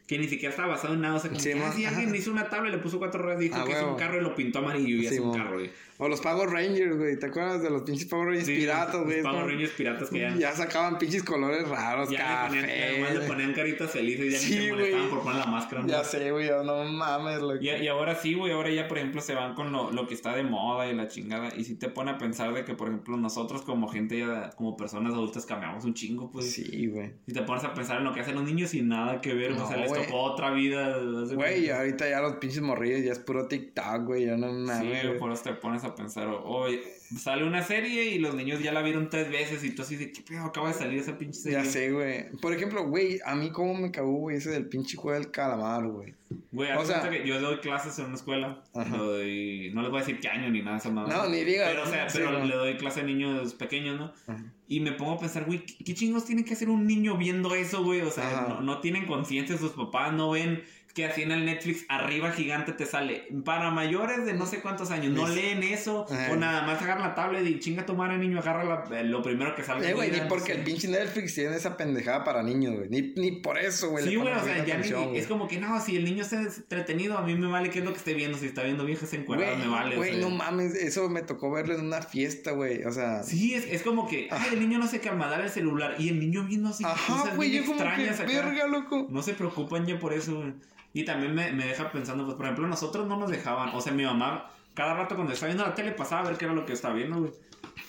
[0.06, 2.30] que ni siquiera estaba basado en nada, o sea, como Sí, que, ah, alguien hizo
[2.30, 4.34] una tabla y le puso cuatro ruedas, dijo Ah, que es un carro y lo
[4.34, 5.70] pintó amarillo y Sí, es un carro, güey.
[5.98, 7.16] O los Power Rangers, güey.
[7.16, 9.22] ¿Te acuerdas de los pinches Power Rangers piratas, los güey?
[9.22, 10.34] Power Rangers piratas que ya...
[10.36, 14.58] Ya sacaban pinches colores raros, Ya le ponían, además le ponían caritas felices, ya Sí,
[14.58, 15.82] ni se molestaban por poner la máscara.
[15.82, 15.88] ¿no?
[15.88, 17.40] Ya sé, güey, ya no mames.
[17.60, 20.14] Y, y ahora sí, güey, ahora ya, por ejemplo, se van con lo, lo que
[20.14, 21.54] está de moda y la chingada.
[21.56, 24.76] Y si te pone a pensar de que, por ejemplo, nosotros como gente ya, como
[24.76, 26.50] personas adultas, cambiamos un chingo, pues.
[26.52, 27.12] Sí, güey.
[27.26, 29.52] Si te pones a pensar en lo que hacen los niños y nada que ver,
[29.52, 30.04] No, o sea, les güey.
[30.06, 30.98] tocó otra vida.
[31.34, 34.26] Güey, ahorita ya los pinches morrillos ya es puro TikTok, güey.
[34.26, 35.06] Ya no Sí, mames.
[35.06, 35.18] güey.
[35.18, 36.82] por eso te pones a pensar, oye,
[37.16, 40.12] sale una serie y los niños ya la vieron tres veces y tú así de,
[40.12, 40.44] ¿qué pedo?
[40.44, 41.58] Acaba de salir esa pinche serie.
[41.58, 42.30] Ya sé, güey.
[42.40, 45.86] Por ejemplo, güey, a mí cómo me cagó, güey, ese del pinche juego del calamar,
[45.86, 46.14] güey.
[46.50, 48.62] Güey, O sea- que yo doy clases en una escuela.
[48.74, 48.96] Ajá.
[48.96, 51.12] doy- no les voy a decir qué año ni nada, esa mamá.
[51.12, 51.68] No, ni digas.
[51.70, 52.48] Pero, o sea, Sí, pero güey.
[52.48, 54.12] le doy clase a niños pequeños, ¿no?
[54.26, 54.42] Ajá.
[54.72, 57.54] Y me pongo a pensar, güey, ¿qué, qué chingos tiene que hacer un niño viendo
[57.54, 58.00] eso, güey?
[58.00, 60.62] O sea, no tienen conciencia sus papás, no ven
[60.94, 63.26] que así en el Netflix arriba gigante te sale.
[63.44, 66.06] Para mayores de no sé cuántos años, no leen eso.
[66.10, 66.30] Ajá.
[66.32, 69.22] O nada más agarra la tablet y chinga tu madre, niño, agarra la- eh, lo
[69.22, 69.88] primero que salga.
[69.88, 72.88] Eh, güey, ni porque el pinche Netflix tiene esa pendejada para niños, güey.
[72.90, 74.04] Ni, ni por eso, güey.
[74.06, 77.16] Sí, güey, o sea, ya ni- es como que no, si el niño está entretenido,
[77.16, 78.36] a mí me vale qué es lo que esté viendo.
[78.36, 79.94] Si está viendo viejas encuadradas, me vale.
[79.94, 80.20] o Güey, sea.
[80.20, 82.84] no mames, eso me tocó verlo en una fiesta, güey.
[82.84, 85.50] O sea, Sí, es, es como que, ay, el niño no se calma, dale el
[85.50, 85.94] celular.
[85.98, 89.06] Y el niño viendo así ajá, cosas güey, yo como que, verga, loco.
[89.10, 90.52] No se preocupan ya por eso, güey.
[90.94, 93.70] Y también me, me deja pensando, pues, por ejemplo, nosotros no nos dejaban.
[93.74, 96.44] O sea, mi mamá, cada rato cuando estaba viendo la tele, pasaba a ver qué
[96.44, 97.32] era lo que estaba viendo, güey.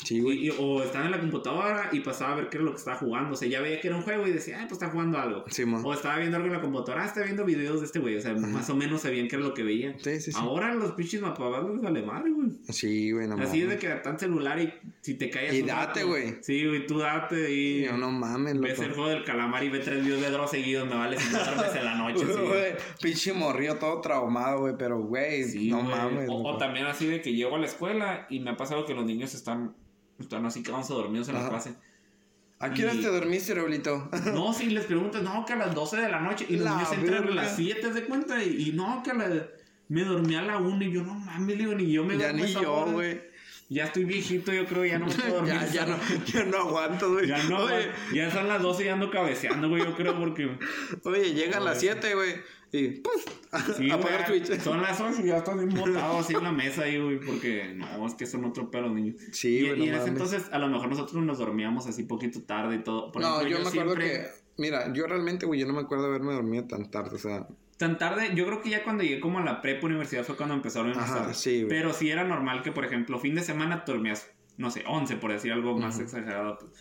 [0.03, 0.37] Sí, güey.
[0.37, 2.77] Y- y- o estaba en la computadora y pasaba a ver qué era lo que
[2.77, 3.33] estaba jugando.
[3.33, 5.43] O sea, ya veía que era un juego y decía, ay, pues está jugando algo.
[5.49, 5.81] Simón.
[5.85, 8.17] O estaba viendo algo en la computadora, ah, está viendo videos de este güey.
[8.17, 9.93] O sea, más o menos sabían qué era lo que veía.
[9.99, 10.37] Sí, sí, sí.
[10.37, 12.49] Ahora los pinches mapabados vale madre, güey.
[12.69, 15.53] Sí, güey, no Así es de que tan celular y si te caes.
[15.53, 16.35] Y date, güey.
[16.41, 17.83] Sí, güey, tú date y.
[17.85, 18.83] Yo no mames, Ves loco.
[18.83, 21.39] el juego del calamar y ves tres videos de Dross seguidos, me vale si no
[21.43, 22.25] duermes en la noche.
[22.27, 22.39] sí.
[23.01, 25.95] Pinche morrillo todo traumado, güey, pero güey, Sí, no güey.
[25.95, 26.29] mames.
[26.29, 28.93] O, o también así de que llego a la escuela y me ha pasado que
[28.93, 29.75] los niños están,
[30.19, 31.49] están así quedándose dormidos en la Ajá.
[31.49, 31.75] clase.
[32.59, 34.09] ¿A qué hora y- te dormiste, Raulito?
[34.33, 36.45] No, si les preguntas, no, que a las 12 de la noche.
[36.47, 38.41] Y los La niños entran a las 7 de cuenta.
[38.43, 39.47] Y, y no, que a la,
[39.89, 40.81] me dormí a la 1.
[40.85, 43.21] Y yo, no mames, digo, ni yo me ya ni yo, güey.
[43.69, 45.53] Ya estoy viejito, yo creo, ya no puedo dormir.
[45.53, 47.27] Ya, ya no, ya no aguanto, güey.
[47.27, 50.57] Ya no, Oye, ya son las 12 y ando cabeceando, güey, yo creo, porque.
[51.03, 52.35] oye, llegan las 7, güey.
[52.73, 53.23] Y ¡puf!
[53.77, 54.59] Sí, apagar güey, Twitch.
[54.61, 58.05] Son las 8 y ya están botados así en la mesa ahí, güey, porque no,
[58.07, 59.15] es que son otro pedo los niños.
[59.31, 62.41] Sí, y, güey, y en ese entonces, a lo mejor nosotros nos dormíamos así poquito
[62.41, 63.11] tarde y todo.
[63.11, 64.43] Por No, ejemplo, yo me acuerdo siempre- que.
[64.57, 67.47] Mira, yo realmente, güey, yo no me acuerdo haberme dormido tan tarde, o sea.
[67.77, 70.55] Tan tarde, yo creo que ya cuando llegué como a la prepa universidad fue cuando
[70.55, 71.69] empezó a dormir Ajá, sí, güey.
[71.69, 75.15] Pero sí era normal que, por ejemplo, fin de semana te dormías, no sé, 11,
[75.17, 76.57] por decir algo más exagerado.
[76.59, 76.71] pues.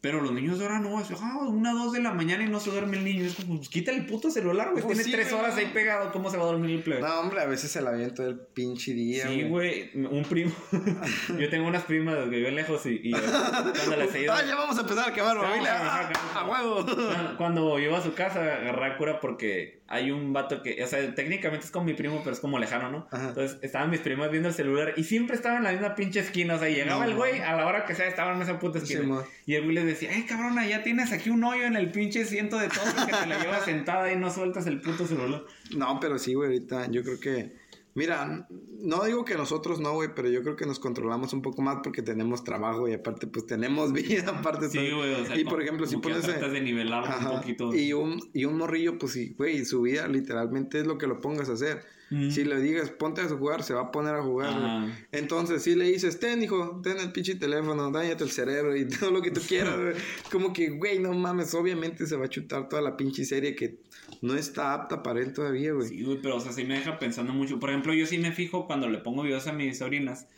[0.00, 2.60] Pero los niños de ahora no, es ah, una, dos de la mañana y no
[2.60, 3.24] se duerme el niño.
[3.24, 4.84] Es como, pues quita el puto celular, güey.
[4.84, 5.60] Pues Tiene sí, tres güey, horas no.
[5.60, 7.00] ahí pegado, ¿cómo se va a dormir el plebe?
[7.00, 10.52] No, hombre, a veces se la avienta todo el pinche día, Sí, güey, un primo.
[11.38, 14.32] yo tengo unas primas que viven lejos y, y cuando les he ido.
[14.32, 15.74] Ah, ya vamos a empezar a quemar Vamos familia.
[15.74, 16.84] a Ah, a huevo.
[16.84, 21.14] Cuando- Cuando iba a su casa, agarré cura porque hay un vato que, o sea,
[21.14, 23.08] técnicamente es como mi primo, pero es como lejano, ¿no?
[23.10, 23.28] Ajá.
[23.30, 26.54] Entonces estaban mis primas viendo el celular y siempre estaban en la misma pinche esquina.
[26.54, 28.78] O sea, llegaba No, el güey a la hora que sea, estaban en esa puta
[28.78, 29.22] esquina.
[29.22, 31.90] Sí, y el güey les decía, ay, cabrona, ya tienes aquí un hoyo en el
[31.90, 35.44] pinche ciento de todo que te la llevas sentada y no sueltas el puto celular.
[35.76, 37.68] No, pero sí, güey, ahorita yo creo que.
[37.94, 38.46] Mira,
[38.80, 41.78] no digo que nosotros no, güey, pero yo creo que nos controlamos un poco más
[41.82, 44.68] porque tenemos trabajo y aparte, pues tenemos vida, aparte.
[44.68, 46.22] Sí, güey, o sea, y como- por ejemplo, si pones.
[46.22, 47.74] tratas de nivelarlo Ajá, un poquito.
[47.74, 51.20] Y un, y un morrillo, pues sí, güey, su vida literalmente es lo que lo
[51.20, 51.84] pongas a hacer.
[52.10, 54.94] Si le digas, ponte a jugar, se va a poner a jugar, güey.
[55.12, 59.10] Entonces, si le dices, ten, hijo, ten el pinche teléfono, dañate el cerebro y todo
[59.10, 59.94] lo que tú quieras, güey.
[60.32, 63.80] Como que, güey, no mames, obviamente se va a chutar toda la pinche serie que
[64.22, 65.88] no está apta para él todavía, güey.
[65.88, 67.60] Sí, güey, pero o sea, sí me deja pensando mucho.
[67.60, 70.28] Por ejemplo, yo sí me fijo cuando le pongo videos a mis sobrinas.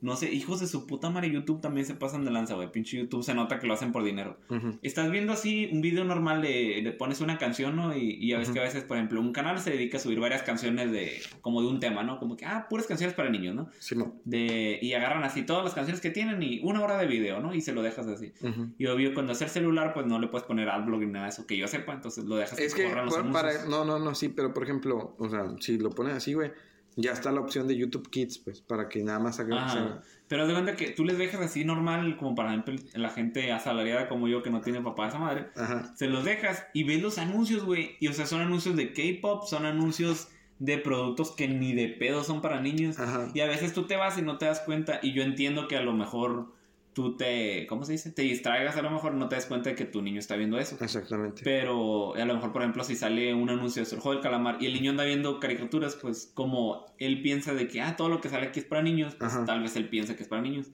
[0.00, 2.70] No sé, hijos de su puta madre, YouTube también se pasan de lanza, güey.
[2.70, 4.36] Pinche YouTube se nota que lo hacen por dinero.
[4.82, 7.96] Estás viendo así un video normal, de, le pones una canción, ¿no?
[7.96, 10.20] Y, y ya ves que a veces, por ejemplo, un canal se dedica a subir
[10.20, 12.18] varias canciones de, como de un tema, ¿no?
[12.18, 13.70] Como que, ah, puras canciones para niños, ¿no?
[13.78, 14.14] Simón.
[14.24, 17.54] De, y agarran así todas las canciones que tienen y una hora de video, ¿no?
[17.54, 18.32] Y se lo dejas así.
[18.42, 18.74] Ujú.
[18.78, 21.46] Y obvio, cuando hacer celular, pues no le puedes poner adblock ni nada de eso,
[21.46, 24.28] que yo sepa, entonces lo dejas Es que, corran los para, no, no, no, sí,
[24.28, 26.52] pero por ejemplo, o sea, si lo pones así, güey,
[26.96, 29.64] ya está la opción de YouTube Kids, pues, para que nada más haga.
[29.64, 29.66] Ajá.
[29.66, 33.10] o sea, Pero de cuenta que tú les dejas así normal, como para ejemplo, la
[33.10, 35.46] gente asalariada como yo que no tiene papá de esa madre.
[35.54, 35.94] Ajá.
[35.94, 37.96] Se los dejas y ves los anuncios, güey.
[38.00, 40.28] Y o sea, son anuncios de K-pop, son anuncios
[40.58, 42.98] de productos que ni de pedo son para niños.
[42.98, 43.28] Ajá.
[43.34, 45.00] Y a veces tú te vas y no te das cuenta.
[45.02, 46.55] Y yo entiendo que a lo mejor
[46.96, 48.10] tú te, ¿cómo se dice?
[48.10, 50.58] Te distraigas, a lo mejor no te das cuenta de que tu niño está viendo
[50.58, 50.78] eso.
[50.80, 51.42] Exactamente.
[51.44, 54.56] Pero a lo mejor, por ejemplo, si sale un anuncio de el juego del calamar
[54.62, 58.22] y el niño anda viendo caricaturas, pues como él piensa de que, ah, todo lo
[58.22, 59.44] que sale aquí es para niños, pues Ajá.
[59.44, 60.68] tal vez él piensa que es para niños.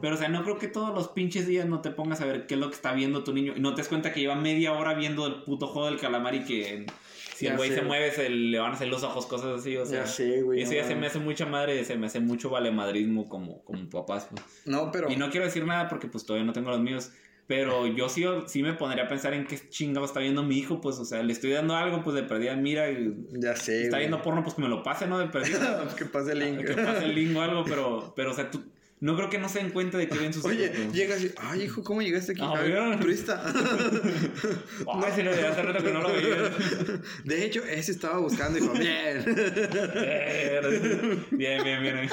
[0.00, 2.46] Pero, o sea, no creo que todos los pinches días no te pongas a ver
[2.46, 4.36] qué es lo que está viendo tu niño y no te das cuenta que lleva
[4.36, 6.86] media hora viendo el puto juego del calamar y que
[7.34, 9.84] si el güey se mueve se le van a hacer los ojos, cosas así, o
[9.84, 10.00] sea.
[10.00, 12.50] Ya sé, güey, Eso no ya se me hace mucha madre, se me hace mucho
[12.50, 14.28] valemadrismo como, como papás.
[14.30, 14.42] pues.
[14.64, 15.10] No, pero.
[15.10, 17.10] Y no quiero decir nada porque pues todavía no tengo los míos.
[17.46, 20.80] Pero yo sí, sí me pondría a pensar en qué chingado está viendo mi hijo,
[20.80, 22.86] pues, o sea, le estoy dando algo, pues de perdida, mira,
[23.32, 23.82] Ya sé.
[23.82, 24.08] está güey.
[24.08, 25.18] viendo porno, pues que me lo pase, ¿no?
[25.18, 25.86] De perdida.
[25.98, 26.64] que pase el link.
[26.64, 28.64] que pase el link o algo, pero, pero, o sea, tú,
[29.00, 30.92] no creo que no se den cuenta de que ven sus Oye, hijos, pues.
[30.94, 32.40] llega así, ay hijo, ¿cómo llegaste aquí?
[32.42, 33.42] Ah, Ay, turista.
[34.94, 36.50] Ay, sí, de hace rato que no lo veía.
[37.24, 39.24] De hecho, ese estaba buscando y dijo, bien.
[41.32, 42.08] bien, bien, bien.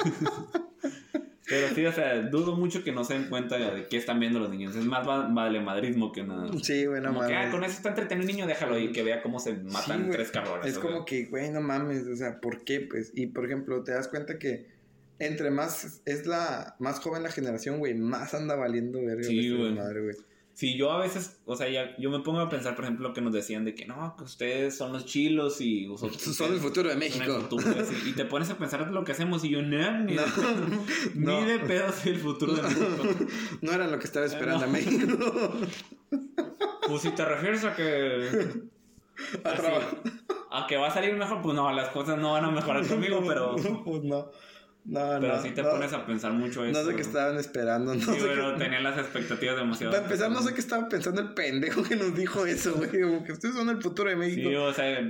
[1.48, 4.38] Pero sí, o sea, dudo mucho que no se den cuenta de qué están viendo
[4.38, 4.74] los niños.
[4.76, 6.48] Es más va- valemadrismo que nada.
[6.62, 9.02] Sí, güey, no Como que, ah, con eso está entretenido un niño, déjalo y que
[9.02, 10.66] vea cómo se matan tres cabrones.
[10.72, 12.80] Es como que, güey, no mames, o sea, ¿por qué?
[12.80, 14.71] Pues, y por ejemplo, te das cuenta que
[15.26, 19.24] entre más es la más joven la generación, güey, más anda valiendo verga.
[19.24, 19.72] Sí, güey.
[19.74, 20.16] Madre, güey.
[20.54, 23.22] Sí, yo a veces, o sea, ya, yo me pongo a pensar, por ejemplo, que
[23.22, 26.90] nos decían de que no, que ustedes son los chilos y vosotros Son el futuro
[26.90, 27.40] de México.
[27.40, 27.64] futuro,
[28.04, 30.28] y te pones a pensar lo que hacemos y yo, no, ni, No, de,
[31.14, 31.46] ni no.
[31.46, 33.26] de pedo soy el futuro de México.
[33.62, 34.64] No era lo que estaba esperando No.
[34.66, 35.52] a México.
[36.86, 38.62] Pues si te refieres a que...
[39.44, 39.66] A así,
[40.50, 43.22] a que va a salir mejor, pues no, las cosas no van a mejorar conmigo,
[43.26, 43.56] pero...
[43.84, 44.30] Pues no.
[44.84, 45.42] No, Pero no.
[45.42, 45.70] sí te no.
[45.70, 46.76] pones a pensar mucho eso.
[46.82, 47.94] No sé qué estaban esperando.
[47.94, 48.64] No Sí, sé pero qué...
[48.64, 49.92] tenía las expectativas demasiado.
[49.92, 53.00] Para empezar, no sé qué estaba pensando el pendejo que nos dijo eso, güey.
[53.00, 54.48] Como que ustedes son el futuro de México.
[54.48, 55.00] Sí, o sea,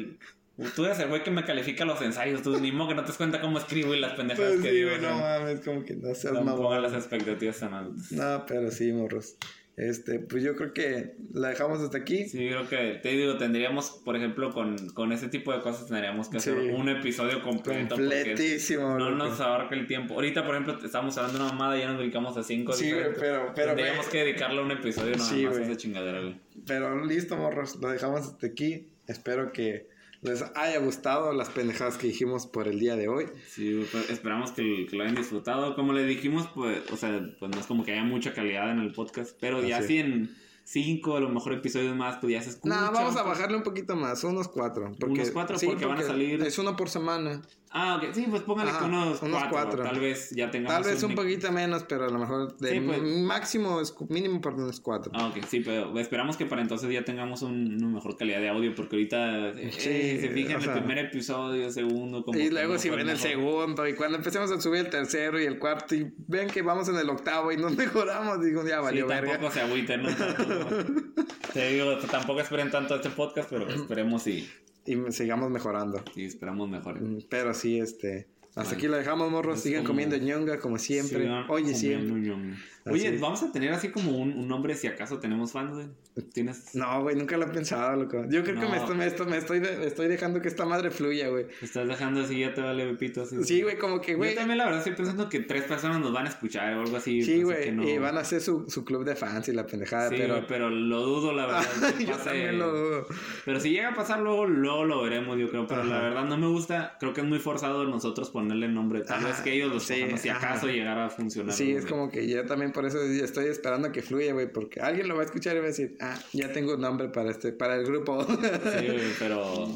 [0.77, 3.09] tú eres el güey que me califica los ensayos, tú ni modo que no te
[3.09, 4.91] das cuenta cómo escribo y las pendejadas pues que sí, digo.
[5.01, 5.11] ¿no?
[5.11, 8.13] no mames, como que no seas No pongan las expectativas tan altas.
[8.13, 9.37] No, pero sí, morros.
[9.77, 12.29] Este, pues yo creo que la dejamos hasta aquí.
[12.29, 16.29] Sí, creo que, te digo, tendríamos, por ejemplo, con, con ese tipo de cosas, tendríamos
[16.29, 16.69] que hacer Sí.
[16.69, 17.95] un episodio completo.
[17.97, 18.99] Completísimo.
[18.99, 20.15] No nos abarca el tiempo.
[20.15, 22.75] Ahorita, por ejemplo, estamos hablando de una mamada y ya nos dedicamos a cinco.
[22.75, 25.77] Sí, güey, pero, pero, Tendríamos güey, que dedicarle un episodio nada Sí, más a esa
[25.77, 26.37] chingadera, güey.
[26.67, 27.77] pero listo, morros.
[27.81, 28.89] Lo dejamos hasta aquí.
[29.07, 29.89] Espero que
[30.23, 33.27] les haya gustado las pendejadas que dijimos por el día de hoy.
[33.49, 35.75] Sí, pues, esperamos que, que lo hayan disfrutado.
[35.75, 38.79] Como le dijimos, pues, o sea, pues no es como que haya mucha calidad en
[38.79, 42.51] el podcast, pero ya sí en cinco, a lo mejor episodios más, pues ya se
[42.51, 42.75] escucha.
[42.75, 44.93] No, vamos a bajarle un poquito más, unos cuatro.
[44.99, 47.43] Porque, Unos cuatro, porque van a salir- Es uno por semana.
[47.75, 49.83] Ah, ok, sí, pues póngale Ajá, unos, unos cuatro, cuatro.
[49.83, 50.75] Tal vez ya tengamos.
[50.83, 53.01] Tal vez un poquito menos, pero a lo mejor de Sí, pues.
[53.03, 55.11] máximo, es, mínimo por unos cuatro.
[55.15, 58.51] Ah, ok, sí, pero esperamos que para entonces ya tengamos un- una mejor calidad de
[58.51, 60.75] audio, porque ahorita eh, Sí, se fijan el sea.
[60.75, 64.81] primer episodio, segundo, como y luego si ven el segundo y cuando empecemos a subir
[64.81, 68.45] el tercero y el cuarto y ven que vamos en el octavo y nos mejoramos,
[68.45, 69.31] digo, ya Sí, valió verga.
[69.33, 70.09] tampoco se agüiten, ¿no?
[71.53, 74.49] Te digo, tampoco esperen tanto este podcast, pero esperemos y,
[74.87, 76.03] Y sigamos mejorando.
[76.17, 77.01] y esperamos mejor.
[77.29, 78.27] Pero sí, este...
[78.55, 79.61] Hasta aquí lo dejamos, morros.
[79.61, 81.21] Sigan como- comiendo ñonga como siempre.
[81.23, 82.21] Sigan Oye, siempre.
[82.21, 82.57] ñonga.
[82.85, 85.87] Oye, vamos a tener así como un, un nombre si acaso tenemos fans, güey.
[86.35, 86.75] ¿Tienes?
[86.75, 88.25] No, güey, nunca lo he pensado, loco.
[88.29, 88.71] Yo creo que No.
[88.71, 91.47] me estoy, me, estoy, me estoy de- estoy dejando que esta madre fluya, güey.
[91.63, 93.43] Estás dejando así, ya te vale pepito así.
[93.45, 94.31] Sí, güey, como que, güey.
[94.31, 96.97] Yo también la verdad estoy pensando que tres personas nos van a escuchar o algo
[96.97, 97.23] así.
[97.23, 97.65] Sí, güey.
[97.65, 100.17] que no- Y van a hacer su, su club de fans y la pendejada, Sí,
[100.19, 100.45] pero.
[100.49, 101.63] pero lo dudo, la verdad.
[101.99, 103.07] que yo también lo dudo.
[103.47, 105.67] Pero si llega a pasar luego, luego lo veremos, yo creo.
[105.69, 106.05] Pero la Ajá.
[106.09, 106.97] verdad no me gusta.
[107.01, 109.01] Creo que es muy forzado nosotros ponerle nombre.
[109.03, 110.51] Tal vez que ellos los sí, si ajá.
[110.53, 111.55] acaso llegara a funcionar.
[111.55, 115.09] Sí, es como que yo también por eso estoy esperando que fluya, güey, porque alguien
[115.09, 117.53] lo va a escuchar y va a decir, ah, ya tengo un nombre para este,
[117.53, 118.25] para el grupo.
[118.25, 119.69] Sí, güey, pero.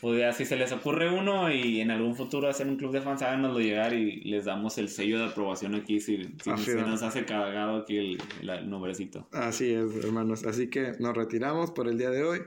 [0.00, 3.00] Pues ya, si se les ocurre uno y en algún futuro hacer un club de
[3.00, 7.02] fans, háganoslo llegar y les damos el sello de aprobación aquí si, si, si nos
[7.02, 9.26] hace cagado aquí el, el- el nombrecito.
[9.32, 10.44] Así es, hermanos.
[10.44, 12.38] Así que nos retiramos por el día de hoy.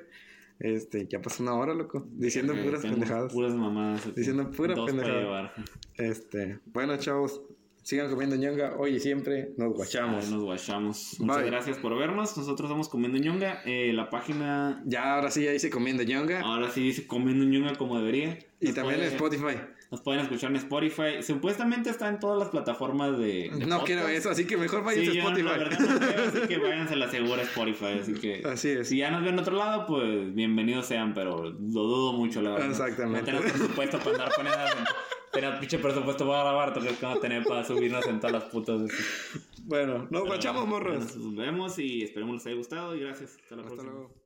[0.64, 3.34] Este, ya pasó una hora, loco, diciendo Eh, puras pendejadas.
[3.34, 4.14] Puras mamadas.
[4.16, 5.22] Diciendo pura Dos para pendejada.
[5.22, 5.54] llevar.
[5.98, 7.42] Este, bueno, chavos,
[7.82, 9.54] sigan comiendo ñonga hoy y siempre.
[9.58, 10.30] Nos guachamos.
[10.30, 11.16] Nos guachamos.
[11.20, 12.38] Muchas gracias por vernos.
[12.38, 13.62] Nosotros somos Comiendo Ñonga.
[13.66, 16.42] Eh, la página Ya, ahora sí, ya hice comiendo ñonga.
[16.42, 18.38] ahora sí dice Comiendo Ñonga como debería.
[18.60, 19.62] y también en puede- Spotify.
[19.92, 21.22] Nos pueden escuchar en Spotify.
[21.22, 23.50] Supuestamente está en todas las plataformas de.
[23.54, 23.86] de No podcast.
[23.86, 25.44] quiero eso, así que mejor vayan Sí, a Spotify.
[25.44, 28.00] la verdad no creo, así que váyanse a la segura Spotify.
[28.02, 28.42] Así que.
[28.48, 28.88] Así es.
[28.88, 32.52] Si ya nos ven en otro lado, pues bienvenidos sean, pero lo dudo mucho, la
[32.52, 32.70] verdad.
[32.72, 33.20] Exactamente.
[33.34, 34.60] No tenemos presupuesto para andar poniendo.
[35.34, 38.82] Tenemos pinche presupuesto para grabar, que vamos a tener para subirnos en todas las putas.
[39.64, 41.16] Bueno, nos guachamos, morros.
[41.18, 43.38] Nos vemos y esperemos les haya gustado y gracias.
[43.44, 43.92] Hasta la Hasta próxima.
[43.94, 44.21] luego.